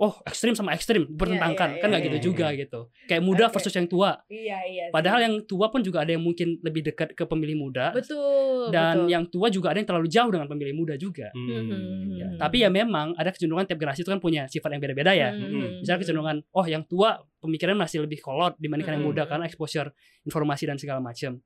oh 0.00 0.16
ekstrim 0.24 0.56
sama 0.56 0.72
ekstrim 0.72 1.04
bertentangkan 1.12 1.76
iya, 1.76 1.80
kan 1.84 1.86
nggak 1.92 2.00
iya, 2.00 2.08
gitu 2.08 2.16
iya. 2.16 2.24
juga 2.24 2.46
gitu 2.56 2.80
kayak 3.04 3.20
muda 3.20 3.44
Oke. 3.46 3.60
versus 3.60 3.74
yang 3.76 3.84
tua 3.84 4.16
Iya, 4.32 4.58
iya. 4.64 4.84
padahal 4.88 5.20
yang 5.20 5.34
tua 5.44 5.68
pun 5.68 5.84
juga 5.84 6.00
ada 6.00 6.16
yang 6.16 6.24
mungkin 6.24 6.56
lebih 6.64 6.88
dekat 6.88 7.12
ke 7.12 7.28
pemilih 7.28 7.60
muda 7.60 7.92
betul, 7.92 8.72
dan 8.72 9.04
betul. 9.04 9.12
yang 9.12 9.24
tua 9.28 9.46
juga 9.52 9.76
ada 9.76 9.78
yang 9.84 9.88
terlalu 9.92 10.08
jauh 10.08 10.30
dengan 10.32 10.48
pemilih 10.48 10.72
muda 10.72 10.96
juga 10.96 11.28
Hmm. 11.36 12.16
Ya, 12.16 12.26
Mhm. 12.32 12.40
tapi 12.40 12.64
ya 12.64 12.72
memang 12.72 13.12
ada 13.14 13.28
kecenderungan 13.28 13.68
tiap 13.68 13.76
generasi 13.76 14.00
itu 14.00 14.10
kan 14.10 14.18
punya 14.18 14.48
sifat 14.48 14.72
yang 14.72 14.80
beda-beda 14.80 15.12
ya 15.12 15.30
Mhm. 15.36 15.84
misalnya 15.84 16.00
kecenderungan 16.00 16.36
oh 16.50 16.64
yang 16.64 16.82
tua 16.88 17.20
pemikiran 17.38 17.76
masih 17.76 18.00
lebih 18.08 18.24
kolot 18.24 18.56
dibandingkan 18.56 18.96
yang 18.96 19.04
muda 19.04 19.28
karena 19.28 19.44
exposure 19.44 19.92
informasi 20.24 20.64
dan 20.64 20.80
segala 20.80 21.04
macam 21.04 21.36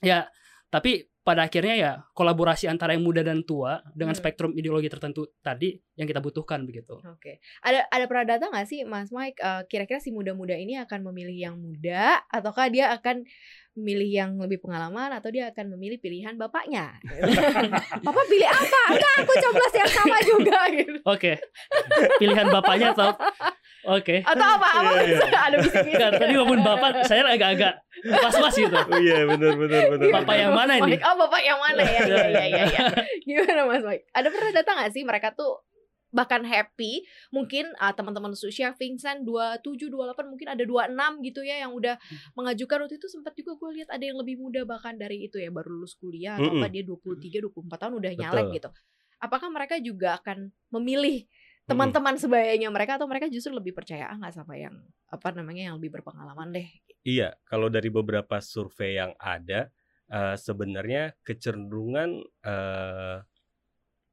ya 0.00 0.24
tapi 0.72 1.04
pada 1.30 1.46
akhirnya 1.46 1.74
ya 1.74 1.92
kolaborasi 2.10 2.66
antara 2.66 2.90
yang 2.90 3.06
muda 3.06 3.22
dan 3.22 3.40
tua 3.40 3.78
dengan 3.94 4.10
Hmm. 4.10 4.20
spektrum 4.20 4.50
ideologi 4.52 4.90
tertentu 4.90 5.30
tadi 5.38 5.78
yang 5.94 6.04
kita 6.04 6.18
butuhkan 6.18 6.66
begitu 6.66 6.98
Oke, 7.06 7.38
ada 7.62 7.86
ada 7.86 8.04
pernah 8.04 8.26
data 8.26 8.50
nggak 8.50 8.66
sih, 8.66 8.82
Mas 8.82 9.08
Mike? 9.08 9.38
eh, 9.38 9.62
kira-kira 9.64 9.96
si 9.96 10.10
muda-muda 10.10 10.52
ini 10.52 10.74
akan 10.76 11.06
memilih 11.06 11.36
yang 11.36 11.54
muda, 11.54 12.18
ataukah 12.26 12.66
dia 12.66 12.90
akan 12.90 13.22
memilih 13.72 14.10
yang 14.10 14.30
lebih 14.34 14.58
pengalaman, 14.58 15.12
atau 15.12 15.30
dia 15.30 15.46
akan 15.48 15.70
memilih 15.72 15.96
pilihan 15.96 16.34
bapaknya? 16.34 16.98
Papa 18.06 18.20
pilih 18.26 18.48
apa? 18.48 18.80
Enggak, 18.90 19.14
aku 19.22 19.32
coblos 19.38 19.74
yang 19.78 19.90
sama 19.94 20.16
juga 20.26 20.58
gitu. 20.74 20.98
Oke. 21.06 21.38
Pilihan 22.18 22.50
bapaknya 22.50 22.90
atau 22.90 23.14
Oke. 23.80 24.20
Atau 24.20 24.44
apa? 24.44 24.68
Apa 24.68 24.90
Iya, 25.00 25.16
iya. 25.24 25.38
ada 25.48 25.56
bisik-bisik. 25.56 26.20
Tadi 26.20 26.32
ngomongin 26.36 26.60
bapak, 26.60 27.08
saya 27.08 27.24
agak-agak 27.24 27.80
was-was 28.20 28.52
gitu. 28.52 28.76
Oh 28.76 29.00
iya 29.00 29.24
benar 29.24 29.56
benar 29.56 29.82
benar. 29.88 30.08
Bapak 30.20 30.34
yang 30.36 30.52
mana 30.52 30.72
ini? 30.76 31.00
Oh, 31.00 31.16
bapak 31.16 31.40
yang 31.40 31.56
mana 31.56 31.80
ya? 31.80 32.00
Iya, 32.04 32.20
iya, 32.28 32.44
iya, 32.44 32.64
iya. 32.68 32.80
Gimana 33.26 33.64
Mas 33.64 33.80
Mike? 33.80 34.04
Ada 34.12 34.28
pernah 34.28 34.52
datang 34.52 34.74
gak 34.80 34.92
sih 34.92 35.02
mereka 35.02 35.32
tuh 35.32 35.64
bahkan 36.10 36.42
happy 36.42 37.06
mungkin 37.30 37.70
ah, 37.78 37.94
teman-teman 37.94 38.34
seusia 38.34 38.74
Vincent 38.74 39.22
27 39.22 39.62
28 39.86 40.26
mungkin 40.26 40.50
ada 40.50 40.64
26 40.66 40.90
gitu 41.22 41.46
ya 41.46 41.62
yang 41.62 41.70
udah 41.70 41.94
Hmm. 41.96 42.18
mengajukan 42.34 42.82
waktu 42.82 42.98
itu 42.98 43.06
sempat 43.06 43.30
juga 43.32 43.54
gue 43.54 43.78
lihat 43.78 43.94
ada 43.94 44.02
yang 44.02 44.18
lebih 44.18 44.34
muda 44.34 44.66
bahkan 44.66 44.98
dari 44.98 45.30
itu 45.30 45.38
ya 45.38 45.54
baru 45.54 45.70
lulus 45.70 45.94
kuliah 45.94 46.34
atau 46.34 46.50
apa 46.50 46.66
dia 46.66 46.82
23 46.82 47.30
24 47.46 47.62
tahun 47.78 47.94
udah 47.94 48.10
Betul. 48.10 48.22
nyalek 48.26 48.46
gitu. 48.58 48.68
Apakah 49.20 49.48
mereka 49.48 49.78
juga 49.78 50.18
akan 50.18 50.50
memilih. 50.74 51.30
Teman-teman 51.70 52.14
sebayanya 52.18 52.68
mereka 52.74 52.98
atau 52.98 53.06
mereka 53.06 53.30
justru 53.30 53.54
lebih 53.54 53.72
percaya 53.72 54.10
ah 54.10 54.16
nggak 54.18 54.34
sama 54.34 54.58
yang 54.58 54.74
apa 55.08 55.28
namanya 55.32 55.70
yang 55.70 55.74
lebih 55.78 55.90
berpengalaman 56.00 56.50
deh 56.52 56.68
Iya, 57.00 57.32
kalau 57.48 57.72
dari 57.72 57.88
beberapa 57.88 58.44
survei 58.44 59.00
yang 59.00 59.16
ada, 59.16 59.72
eh, 60.12 60.36
sebenarnya 60.36 61.16
kecenderungan 61.24 62.20
eh, 62.44 63.16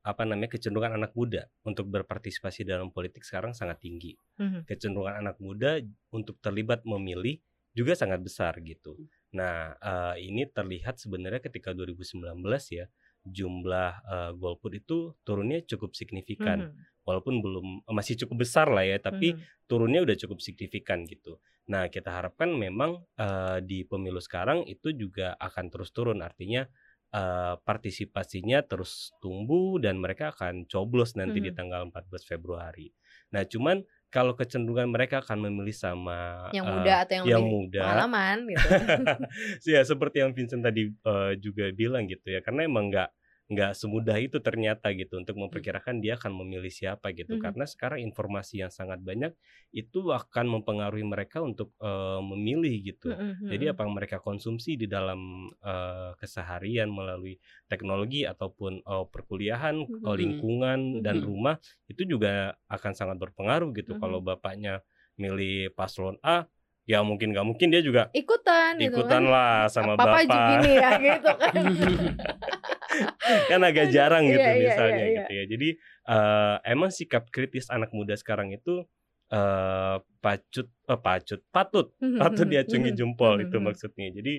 apa 0.08 0.24
namanya 0.24 0.56
kecenderungan 0.56 0.96
anak 0.96 1.12
muda 1.20 1.52
untuk 1.68 1.92
berpartisipasi 1.92 2.64
dalam 2.64 2.96
politik 2.96 3.28
sekarang 3.28 3.52
sangat 3.52 3.84
tinggi. 3.84 4.16
Mhm. 4.40 4.64
Kecenderungan 4.64 5.20
anak 5.20 5.38
muda 5.44 5.84
untuk 6.16 6.40
terlibat 6.40 6.88
memilih 6.88 7.44
juga 7.76 7.92
sangat 7.92 8.24
besar 8.24 8.56
gitu. 8.64 8.96
Nah, 9.36 9.76
eh, 9.76 10.32
ini 10.32 10.48
terlihat 10.48 10.96
sebenarnya 10.96 11.44
ketika 11.44 11.76
2019 11.76 12.72
ya 12.72 12.88
jumlah 13.28 13.92
eh, 14.08 14.32
golput 14.40 14.72
itu 14.80 15.12
turunnya 15.28 15.60
cukup 15.68 15.92
signifikan. 15.92 16.72
Mhm. 16.72 16.96
Walaupun 17.08 17.40
belum 17.40 17.68
masih 17.88 18.20
cukup 18.28 18.44
besar 18.44 18.68
lah 18.68 18.84
ya, 18.84 19.00
tapi 19.00 19.40
Mhm. 19.40 19.66
turunnya 19.72 20.04
udah 20.04 20.16
cukup 20.20 20.44
signifikan 20.44 21.08
gitu. 21.08 21.40
Nah, 21.72 21.88
kita 21.88 22.12
harapkan 22.12 22.52
memang 22.52 23.08
eh, 23.16 23.60
di 23.64 23.88
pemilu 23.88 24.20
sekarang 24.20 24.68
itu 24.68 24.92
juga 24.92 25.34
akan 25.40 25.72
terus 25.72 25.90
turun. 25.96 26.20
Artinya 26.20 26.68
eh, 27.08 27.56
partisipasinya 27.64 28.60
terus 28.68 29.16
tumbuh 29.24 29.80
dan 29.80 29.96
mereka 29.96 30.36
akan 30.36 30.68
coblos 30.68 31.16
nanti 31.16 31.40
di 31.40 31.52
Mhm. 31.52 31.56
tanggal 31.56 31.82
14 31.88 32.28
Februari. 32.28 32.92
Nah, 33.32 33.48
cuman 33.48 33.80
kalau 34.12 34.36
kecenderungan 34.36 34.92
mereka 34.92 35.24
akan 35.24 35.48
memilih 35.48 35.72
sama 35.76 36.48
yang 36.52 36.68
eh, 36.68 36.72
muda 36.76 36.94
atau 37.08 37.16
yang, 37.24 37.28
yang 37.32 37.44
muda. 37.48 37.80
pengalaman 37.80 38.38
gitu. 38.52 38.68
ya 39.76 39.82
seperti 39.84 40.20
yang 40.24 40.32
Vincent 40.36 40.64
tadi 40.64 40.92
eh, 40.92 41.32
juga 41.40 41.72
bilang 41.72 42.08
gitu 42.12 42.28
ya, 42.28 42.40
karena 42.44 42.68
emang 42.68 42.92
nggak 42.92 43.10
nggak 43.48 43.80
semudah 43.80 44.20
itu 44.20 44.44
ternyata 44.44 44.92
gitu 44.92 45.24
untuk 45.24 45.40
memperkirakan 45.40 46.04
dia 46.04 46.20
akan 46.20 46.36
memilih 46.44 46.68
siapa 46.68 47.16
gitu 47.16 47.40
Mhm. 47.40 47.44
karena 47.48 47.64
sekarang 47.64 48.04
informasi 48.04 48.60
yang 48.60 48.68
sangat 48.68 49.00
banyak 49.00 49.32
itu 49.72 50.04
akan 50.12 50.52
mempengaruhi 50.60 51.08
mereka 51.08 51.40
untuk 51.40 51.72
eh, 51.80 52.20
memilih 52.28 52.76
gitu 52.92 53.16
Mhm, 53.16 53.48
jadi 53.48 53.64
mhm. 53.68 53.72
apa 53.72 53.80
yang 53.88 53.94
mereka 53.96 54.18
konsumsi 54.20 54.76
di 54.76 54.84
dalam 54.92 55.48
eh, 55.64 56.12
keseharian 56.20 56.92
melalui 56.92 57.40
teknologi 57.72 58.28
ataupun 58.28 58.84
eh, 58.84 59.06
perkuliahan 59.08 59.76
eh, 59.80 59.88
Mhm. 59.96 60.16
lingkungan 60.20 60.80
dan 61.00 61.24
Mhm. 61.24 61.26
rumah 61.26 61.56
itu 61.88 62.04
juga 62.04 62.52
akan 62.68 62.92
sangat 63.00 63.16
berpengaruh 63.16 63.72
gitu 63.72 63.96
Mhm. 63.96 64.02
kalau 64.04 64.20
bapaknya 64.20 64.84
milih 65.16 65.72
paslon 65.72 66.20
A 66.20 66.46
ya 66.84 67.00
mungkin 67.04 67.32
nggak 67.32 67.48
mungkin 67.48 67.68
dia 67.72 67.80
juga 67.84 68.12
ikutan 68.12 68.76
gitu 68.80 69.04
ikutan 69.04 69.24
kan. 69.24 69.32
lah 69.32 69.68
sama 69.68 69.96
Papa 69.96 70.20
bapak 70.24 70.40
gini 70.52 70.72
ya 70.84 70.90
gitu 71.00 71.32
kan. 71.36 71.54
kan 73.52 73.62
agak 73.64 73.88
jarang 73.94 74.26
gitu 74.28 74.42
Iya, 74.42 74.54
iya, 74.58 74.64
misalnya 74.72 74.98
iya, 74.98 75.06
iya. 75.06 75.18
gitu 75.24 75.32
ya 75.34 75.44
jadi 75.54 75.70
eh, 76.10 76.56
emang 76.74 76.90
sikap 76.94 77.24
kritis 77.34 77.68
anak 77.70 77.92
muda 77.96 78.14
sekarang 78.18 78.52
itu 78.56 78.84
eh 79.28 79.98
pacut 80.24 80.68
eh, 80.88 81.00
pacut 81.04 81.42
patut 81.52 81.88
patut 82.00 82.48
diacungi 82.48 82.92
jempol 82.96 83.44
itu 83.44 83.58
Mhm. 83.60 83.66
maksudnya 83.68 84.08
jadi 84.16 84.34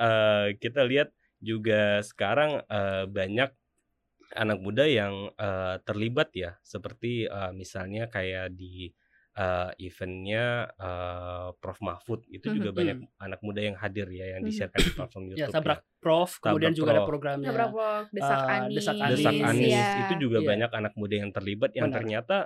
eh, 0.00 0.46
kita 0.60 0.84
lihat 0.84 1.08
juga 1.40 2.00
sekarang 2.04 2.60
eh, 2.68 3.04
banyak 3.08 3.50
anak 4.34 4.58
muda 4.60 4.84
yang 4.88 5.30
eh, 5.38 5.76
terlibat 5.86 6.28
ya 6.34 6.58
seperti 6.64 7.24
eh, 7.28 7.52
misalnya 7.54 8.08
kayak 8.10 8.52
di 8.56 8.90
eh, 9.34 9.70
eventnya 9.82 10.44
eh, 10.70 11.48
Prof 11.58 11.78
Mahfud 11.80 12.22
itu 12.28 12.46
juga 12.48 12.70
Mhm. 12.70 12.76
banyak 12.76 12.98
anak 13.18 13.40
muda 13.40 13.60
yang 13.60 13.74
hadir 13.74 14.06
ya 14.08 14.26
yang 14.32 14.42
Mhm. 14.42 14.48
disiarkan 14.48 14.78
di 14.78 14.90
platform 14.92 15.22
Ya, 15.24 15.30
YouTube 15.34 15.54
tabrak 15.54 15.80
Prof, 15.98 16.30
kemudian 16.38 16.70
Tabrak 16.70 16.78
juga 16.78 16.90
ada 16.92 17.02
programnya. 17.04 17.46
Nabrak 17.48 17.70
Prof, 17.70 18.04
desak 18.10 18.40
Anis. 18.44 18.74
Desak 18.76 18.94
ya. 18.94 19.06
Desak 19.10 19.34
Anis, 19.34 19.48
Anis 19.50 19.74
ya. 19.74 20.00
itu 20.00 20.14
juga 20.20 20.38
Iya. 20.38 20.48
banyak 20.48 20.70
anak 20.72 20.92
muda 20.94 21.14
yang 21.16 21.30
terlibat 21.30 21.70
yang 21.72 21.86
Benar. 21.88 21.98
ternyata 21.98 22.36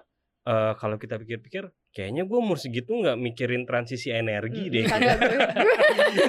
eh, 0.44 0.72
kalau 0.74 0.96
kita 0.96 1.20
pikir-pikir 1.20 1.64
kayaknya 1.92 2.24
gue 2.24 2.38
umur 2.38 2.56
segitu 2.56 2.96
nggak 2.96 3.20
mikirin 3.20 3.68
transisi 3.68 4.08
energi 4.08 4.64
Mm, 4.64 4.72
deh. 4.72 4.84
Iya, 4.88 5.12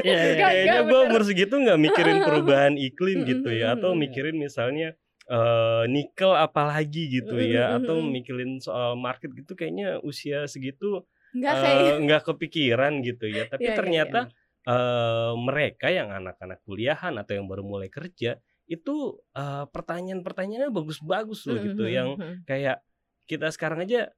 iya. 0.04 0.24
Kayaknya 0.44 0.82
gue 0.86 1.00
umur 1.08 1.22
segitu 1.24 1.56
nggak 1.56 1.80
mikirin 1.80 2.18
perubahan 2.20 2.76
iklim 2.76 3.24
gitu 3.24 3.48
ya 3.50 3.76
atau 3.76 3.92
mm, 3.92 3.96
mm. 3.96 4.04
mikirin 4.04 4.36
misalnya 4.36 5.00
eh, 5.30 5.84
nikel 5.90 6.32
apalagi 6.36 7.10
gitu 7.22 7.38
Mm, 7.38 7.52
ya 7.54 7.64
atau 7.80 8.02
mikirin 8.02 8.58
soal 8.62 8.98
market 9.00 9.32
gitu 9.38 9.54
kayaknya 9.54 10.02
usia 10.02 10.46
segitu 10.50 11.06
Enggak 11.36 11.54
eh, 11.54 11.62
kayak 11.62 11.96
nggak 12.06 12.22
kepikiran 12.26 12.94
gitu 13.06 13.26
ya. 13.30 13.44
Tapi 13.46 13.62
Iya, 13.62 13.70
iya, 13.70 13.78
ternyata 13.78 14.20
eh, 14.66 15.34
mereka 15.38 15.88
yang 15.94 16.10
anak-anak 16.10 16.60
kuliahan 16.66 17.14
atau 17.22 17.34
yang 17.38 17.46
baru 17.50 17.62
mulai 17.66 17.90
kerja 17.94 18.42
itu 18.70 18.96
eh, 19.38 19.66
pertanyaan-pertanyaannya 19.70 20.70
bagus-bagus 20.74 21.46
loh 21.50 21.58
gitu 21.62 21.84
yang 21.90 22.18
kayak 22.50 22.82
kita 23.30 23.54
sekarang 23.54 23.86
aja 23.86 24.10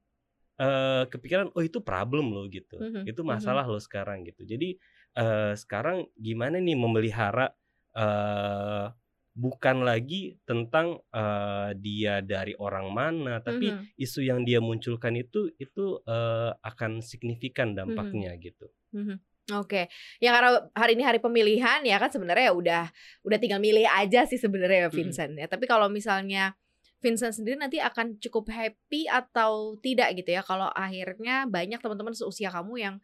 eh, 0.60 1.04
kepikiran 1.12 1.52
oh 1.56 1.62
itu 1.64 1.80
problem 1.84 2.32
loh 2.34 2.46
gitu. 2.48 2.88
Itu 3.04 3.22
masalah 3.26 3.64
loh 3.68 3.80
sekarang 3.82 4.24
gitu. 4.28 4.44
Jadi 4.48 4.76
eh, 5.18 5.52
sekarang 5.58 6.08
gimana 6.16 6.56
nih 6.62 6.76
memelihara 6.78 7.52
eh, 7.96 8.86
bukan 9.32 9.80
lagi 9.80 10.36
tentang 10.44 11.00
eh, 11.08 11.70
dia 11.80 12.20
dari 12.20 12.52
orang 12.56 12.92
mana 12.92 13.40
tapi 13.40 13.72
mhm, 13.72 13.96
isu 13.96 14.20
yang 14.28 14.44
dia 14.44 14.60
munculkan 14.60 15.16
itu 15.16 15.48
itu 15.56 16.00
eh, 16.04 16.52
akan 16.52 17.00
signifikan 17.00 17.72
dampaknya 17.72 18.36
gitu 18.36 18.68
mhm. 18.92 19.18
Oke, 19.50 19.90
ya 20.22 20.30
karena 20.30 20.70
hari 20.70 20.94
ini 20.94 21.02
hari 21.02 21.18
pemilihan 21.18 21.82
ya 21.82 21.98
kan 21.98 22.14
sebenarnya 22.14 22.54
ya 22.54 22.54
udah 22.54 22.84
udah 23.26 23.38
tinggal 23.42 23.58
milih 23.58 23.90
aja 23.90 24.22
sih 24.22 24.38
sebenarnya 24.38 24.86
ya 24.86 24.88
Mhm. 24.88 24.94
Vincent 24.94 25.34
ya. 25.34 25.50
Tapi 25.50 25.66
kalau 25.66 25.90
misalnya 25.90 26.54
Vincent 27.02 27.34
sendiri 27.34 27.58
nanti 27.58 27.82
akan 27.82 28.22
cukup 28.22 28.46
happy 28.54 29.10
atau 29.10 29.74
tidak 29.82 30.14
gitu 30.14 30.38
ya 30.38 30.46
kalau 30.46 30.70
akhirnya 30.70 31.50
banyak 31.50 31.82
teman-teman 31.82 32.14
seusia 32.14 32.54
kamu 32.54 32.74
yang 32.78 32.94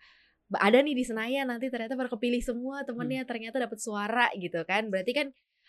ada 0.55 0.79
nih 0.79 0.95
di 0.95 1.03
Senayan 1.03 1.51
nanti 1.51 1.75
ternyata 1.75 1.99
berkepilih 1.99 2.41
semua 2.41 2.87
temennya 2.87 3.27
ternyata 3.27 3.59
dapat 3.59 3.83
suara 3.83 4.31
gitu 4.39 4.63
kan. 4.63 4.95
Berarti 4.95 5.13
kan 5.19 5.27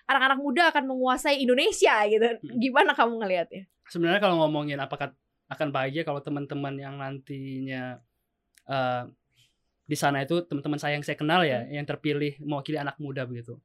anak-anak 0.10 0.40
muda 0.42 0.64
akan 0.74 0.84
menguasai 0.90 1.38
Indonesia 1.46 2.02
gitu. 2.10 2.26
Mhm. 2.42 2.58
Gimana 2.58 2.92
kamu 2.98 3.22
ngelihatnya? 3.22 3.64
Sebenarnya 3.86 4.22
kalau 4.22 4.42
ngomongin 4.42 4.82
apakah 4.82 5.14
akan 5.50 5.70
bahagia 5.70 6.02
kalau 6.06 6.22
teman-teman 6.22 6.74
yang 6.78 6.98
nantinya 6.98 8.02
eh, 8.70 9.04
di 9.90 9.98
sana 9.98 10.22
itu 10.22 10.46
teman-teman 10.46 10.78
saya 10.78 10.94
yang 10.94 11.06
saya 11.06 11.18
kenal 11.18 11.42
ya, 11.42 11.66
Hmm. 11.66 11.82
yang 11.82 11.86
terpilih 11.90 12.38
mewakili 12.46 12.78
anak 12.78 13.02
muda 13.02 13.26
begitu. 13.26 13.58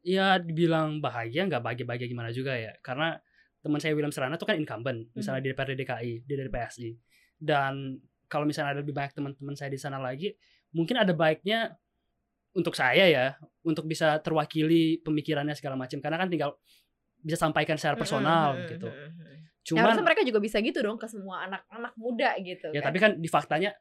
Ya 0.00 0.40
dibilang 0.40 1.04
bahagia 1.04 1.44
nggak 1.44 1.60
bahagia-bahagia 1.60 2.08
gimana 2.08 2.32
juga 2.32 2.56
ya, 2.56 2.72
karena 2.80 3.20
teman 3.60 3.76
saya 3.82 3.92
William 3.92 4.14
Serana 4.14 4.40
itu 4.40 4.48
kan 4.48 4.56
incumbent, 4.56 5.12
misalnya 5.12 5.44
di 5.44 5.50
DPRD 5.52 5.76
DKI, 5.76 6.12
dia 6.24 6.36
dari 6.40 6.48
PSI. 6.48 6.90
Dan 7.36 8.00
kalau 8.24 8.48
misalnya 8.48 8.72
ada 8.72 8.80
lebih 8.80 8.96
banyak 8.96 9.12
teman-teman 9.12 9.52
saya 9.58 9.68
di 9.68 9.76
sana 9.76 10.00
lagi, 10.00 10.32
mungkin 10.72 10.96
ada 10.96 11.12
baiknya 11.12 11.76
untuk 12.56 12.72
saya 12.72 13.04
ya, 13.06 13.26
untuk 13.62 13.84
bisa 13.84 14.16
terwakili 14.24 14.98
pemikirannya 15.04 15.52
segala 15.52 15.76
macam, 15.76 16.00
karena 16.00 16.16
kan 16.16 16.28
tinggal 16.32 16.56
bisa 17.20 17.36
sampaikan 17.36 17.76
secara 17.76 17.94
personal 17.94 18.56
Mhm, 18.56 18.68
gitu. 18.72 18.88
Ya, 18.88 19.08
Cuman 19.66 19.82
harusnya 19.90 20.06
mereka 20.06 20.22
juga 20.22 20.38
bisa 20.38 20.62
gitu 20.62 20.78
dong 20.78 20.94
ke 20.94 21.10
semua 21.10 21.42
anak-anak 21.44 21.92
muda 21.98 22.38
gitu. 22.38 22.70
Ya 22.70 22.80
kan. 22.80 22.86
tapi 22.88 22.98
kan 23.02 23.10
di 23.18 23.26
faktanya 23.26 23.74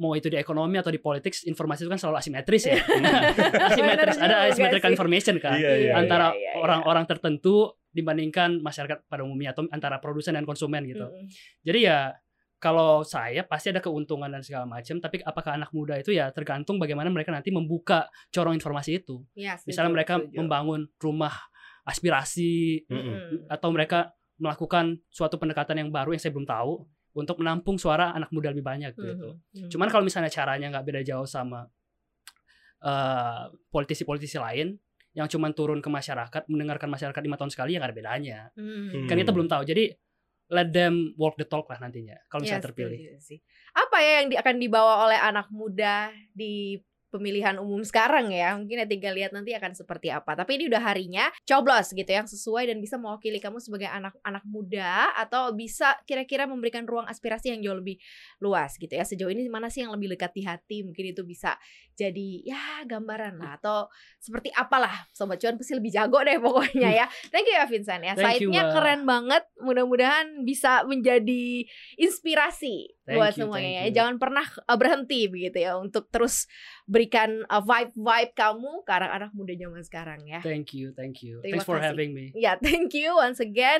mau 0.00 0.12
itu 0.16 0.28
di 0.28 0.36
ekonomi 0.36 0.76
atau 0.76 0.92
di 0.92 1.00
politik 1.00 1.32
informasi 1.44 1.84
itu 1.84 1.90
kan 1.92 2.00
selalu 2.00 2.16
asimetris 2.20 2.68
ya. 2.68 2.76
asimetris 3.72 4.16
ada 4.20 4.48
asymmetrical 4.48 4.92
information 4.92 5.36
kan 5.40 5.56
Iya, 5.56 5.72
iya, 5.76 5.92
antara 5.96 6.32
iya, 6.36 6.56
iya. 6.56 6.60
orang-orang 6.60 7.04
tertentu 7.08 7.72
dibandingkan 7.88 8.60
masyarakat 8.60 9.08
pada 9.08 9.24
umumnya 9.24 9.56
atau 9.56 9.64
antara 9.72 9.96
produsen 9.98 10.36
dan 10.36 10.44
konsumen 10.44 10.84
gitu. 10.84 11.08
Mm-mm. 11.08 11.24
Jadi 11.64 11.78
ya 11.88 12.12
kalau 12.58 13.06
saya 13.06 13.46
pasti 13.46 13.70
ada 13.70 13.78
keuntungan 13.78 14.26
dan 14.26 14.42
segala 14.42 14.66
macam, 14.66 14.98
tapi 14.98 15.22
apakah 15.22 15.54
anak 15.54 15.70
muda 15.70 15.94
itu 15.94 16.10
ya 16.10 16.34
tergantung 16.34 16.76
bagaimana 16.76 17.06
mereka 17.06 17.30
nanti 17.30 17.54
membuka 17.54 18.10
corong 18.28 18.54
informasi 18.54 18.98
itu. 18.98 19.22
Ya, 19.38 19.54
setuju, 19.54 19.68
Misalnya 19.70 19.92
mereka 19.94 20.14
setuju. 20.18 20.36
membangun 20.42 20.80
rumah 20.98 21.34
aspirasi 21.86 22.84
Mm-mm. 22.90 22.98
Mm-mm. 23.00 23.38
atau 23.48 23.68
mereka 23.70 24.10
melakukan 24.38 24.98
suatu 25.08 25.38
pendekatan 25.38 25.82
yang 25.82 25.90
baru 25.90 26.14
yang 26.14 26.20
saya 26.20 26.34
belum 26.34 26.46
tahu 26.46 26.82
untuk 27.14 27.42
menampung 27.42 27.74
suara 27.74 28.14
anak 28.14 28.30
muda 28.30 28.50
lebih 28.50 28.62
banyak 28.62 28.94
gitu. 28.94 29.38
Mhm. 29.56 29.70
Cuman 29.70 29.88
kalau 29.88 30.06
misalnya 30.06 30.30
caranya 30.30 30.70
nggak 30.70 30.86
beda 30.86 31.00
jauh 31.02 31.26
sama 31.26 31.66
eh, 32.78 33.42
politisi-politisi 33.74 34.38
lain 34.38 34.78
yang 35.16 35.26
cuman 35.26 35.50
turun 35.50 35.82
ke 35.82 35.90
masyarakat, 35.90 36.46
mendengarkan 36.46 36.86
masyarakat 36.86 37.18
lima 37.18 37.34
tahun 37.34 37.50
sekali 37.50 37.74
ya 37.74 37.82
nggak 37.82 37.90
ada 37.90 37.98
bedanya. 37.98 38.38
Mhm. 38.54 39.10
Kan 39.10 39.16
kita 39.18 39.30
Hmm. 39.30 39.36
belum 39.42 39.48
tahu. 39.50 39.62
Jadi 39.66 39.90
let 40.48 40.72
them 40.72 41.12
walk 41.20 41.36
the 41.36 41.44
talk 41.44 41.68
lah 41.68 41.76
nantinya 41.76 42.16
kalau 42.32 42.44
misalnya 42.44 42.64
terpilih. 42.64 42.98
setuju 42.98 43.20
sih. 43.20 43.38
Apa 43.76 43.96
ya 44.00 44.12
yang 44.22 44.26
di- 44.32 44.38
akan 44.40 44.56
dibawa 44.56 45.04
oleh 45.04 45.18
anak 45.20 45.48
muda 45.52 46.08
di 46.32 46.80
pemilihan 47.08 47.56
umum 47.56 47.80
sekarang 47.84 48.30
ya. 48.32 48.54
Mungkin 48.56 48.84
ya 48.84 48.86
tinggal 48.88 49.16
lihat 49.16 49.32
nanti 49.32 49.52
akan 49.56 49.72
seperti 49.72 50.12
apa. 50.12 50.36
Tapi 50.36 50.60
ini 50.60 50.64
udah 50.68 50.82
harinya 50.84 51.28
coblos 51.44 51.92
gitu 51.92 52.08
yang 52.08 52.28
sesuai 52.28 52.68
dan 52.68 52.78
bisa 52.78 53.00
mewakili 53.00 53.40
kamu 53.40 53.60
sebagai 53.60 53.88
anak-anak 53.88 54.44
muda 54.44 55.12
atau 55.16 55.52
bisa 55.56 55.96
kira-kira 56.04 56.44
memberikan 56.44 56.84
ruang 56.84 57.08
aspirasi 57.08 57.52
yang 57.56 57.60
jauh 57.64 57.78
lebih 57.80 57.96
luas 58.40 58.76
gitu 58.76 58.92
ya. 58.92 59.04
Sejauh 59.04 59.32
ini 59.32 59.48
mana 59.48 59.72
sih 59.72 59.84
yang 59.84 59.92
lebih 59.92 60.14
dekat 60.16 60.32
di 60.36 60.42
hati? 60.44 60.84
Mungkin 60.84 61.16
itu 61.16 61.24
bisa 61.24 61.56
jadi 61.96 62.28
ya 62.44 62.62
gambaran 62.84 63.40
lah. 63.40 63.58
Atau 63.58 63.88
seperti 64.20 64.52
apalah 64.52 65.08
sobat 65.16 65.40
cuan 65.40 65.56
pasti 65.56 65.74
lebih 65.74 65.90
jago 65.90 66.20
deh 66.20 66.38
pokoknya 66.38 66.90
ya. 66.92 67.06
Thank 67.32 67.48
you 67.48 67.56
ya 67.56 67.66
Vincent 67.66 68.02
ya. 68.04 68.14
Site-nya 68.14 68.70
keren 68.70 69.08
banget. 69.08 69.42
Mudah-mudahan 69.58 70.44
bisa 70.44 70.84
menjadi 70.84 71.64
inspirasi 71.98 72.98
Thank 73.08 73.16
buat 73.16 73.32
you, 73.34 73.48
semuanya 73.48 73.88
ya. 73.88 74.04
jangan 74.04 74.20
pernah 74.20 74.44
uh, 74.44 74.76
berhenti 74.76 75.32
begitu 75.32 75.64
ya 75.64 75.80
untuk 75.80 76.12
terus 76.12 76.44
berikan 76.98 77.46
uh, 77.46 77.62
vibe-vibe 77.62 78.34
kamu 78.34 78.82
ke 78.82 78.90
anak-anak 78.90 79.30
muda 79.30 79.54
zaman 79.54 79.82
sekarang 79.86 80.20
ya 80.26 80.42
Thank 80.42 80.74
you, 80.74 80.90
thank 80.98 81.22
you. 81.22 81.38
Terima 81.38 81.62
Thanks 81.62 81.66
for 81.70 81.78
kasih. 81.78 81.94
having 81.94 82.10
me. 82.10 82.34
ya 82.34 82.58
thank 82.66 82.90
you 82.90 83.14
once 83.14 83.38
again 83.38 83.78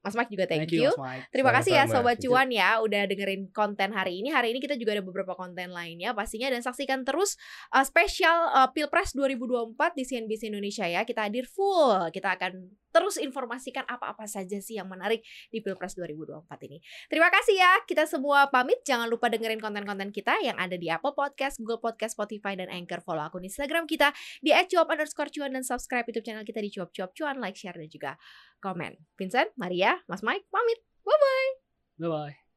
Mas 0.00 0.16
Mike 0.16 0.32
juga 0.32 0.48
thank, 0.48 0.72
you 0.72 0.88
Mas 0.88 0.96
Mike. 0.96 1.24
Terima 1.28 1.52
kasih 1.52 1.72
ya. 1.76 1.84
Sobat 1.84 2.16
Thank 2.16 2.24
you. 2.24 2.32
Cuan 2.32 2.48
ya 2.48 2.80
udah 2.80 3.02
dengerin 3.04 3.52
konten 3.52 3.92
hari 3.92 4.24
ini. 4.24 4.32
Hari 4.32 4.56
ini 4.56 4.58
kita 4.64 4.80
juga 4.80 4.96
ada 4.96 5.04
beberapa 5.04 5.36
konten 5.36 5.68
lainnya 5.76 6.16
pastinya 6.16 6.48
dan 6.48 6.64
saksikan 6.64 7.04
terus 7.04 7.36
uh, 7.76 7.84
spesial 7.84 8.48
uh, 8.56 8.72
Pilpres 8.72 9.12
2024 9.12 9.76
di 9.92 10.02
CNBC 10.08 10.48
Indonesia 10.48 10.88
ya. 10.88 11.04
Kita 11.04 11.28
hadir 11.28 11.44
full. 11.44 12.08
Kita 12.16 12.32
akan 12.32 12.80
terus 12.90 13.22
informasikan 13.22 13.86
apa-apa 13.86 14.26
saja 14.26 14.58
sih 14.58 14.80
yang 14.80 14.90
menarik 14.90 15.22
di 15.52 15.62
Pilpres 15.62 15.94
2024 15.94 16.66
ini. 16.66 16.78
Terima 17.06 17.30
kasih 17.30 17.60
ya. 17.60 17.72
Kita 17.86 18.08
semua 18.08 18.50
pamit. 18.50 18.82
Jangan 18.82 19.06
lupa 19.06 19.30
dengerin 19.30 19.62
konten-konten 19.62 20.10
kita 20.10 20.40
yang 20.42 20.58
ada 20.58 20.74
di 20.74 20.90
Apple 20.90 21.14
Podcast, 21.14 21.62
Google 21.62 21.78
Podcast, 21.78 22.18
Spotify, 22.18 22.58
dan 22.58 22.72
Anchor. 22.72 23.04
Follow 23.04 23.22
akun 23.22 23.46
Instagram 23.46 23.86
kita 23.86 24.10
di 24.42 24.50
@cuap 24.50 24.90
underscore 24.90 25.30
cuan 25.30 25.54
dan 25.54 25.62
subscribe 25.62 26.08
YouTube 26.08 26.26
channel 26.26 26.42
kita 26.42 26.58
di 26.58 26.70
cuap 26.72 26.90
cuap 26.90 27.10
cuan. 27.14 27.38
Like, 27.38 27.54
share, 27.54 27.78
dan 27.78 27.88
juga 27.88 28.18
komen. 28.60 28.96
Vincent, 29.18 29.50
Maria, 29.56 30.04
Mas 30.08 30.22
Mike, 30.22 30.46
pamit. 30.50 30.80
Bye-bye. 31.04 31.50
Bye 31.98 32.08
bye. 32.08 32.49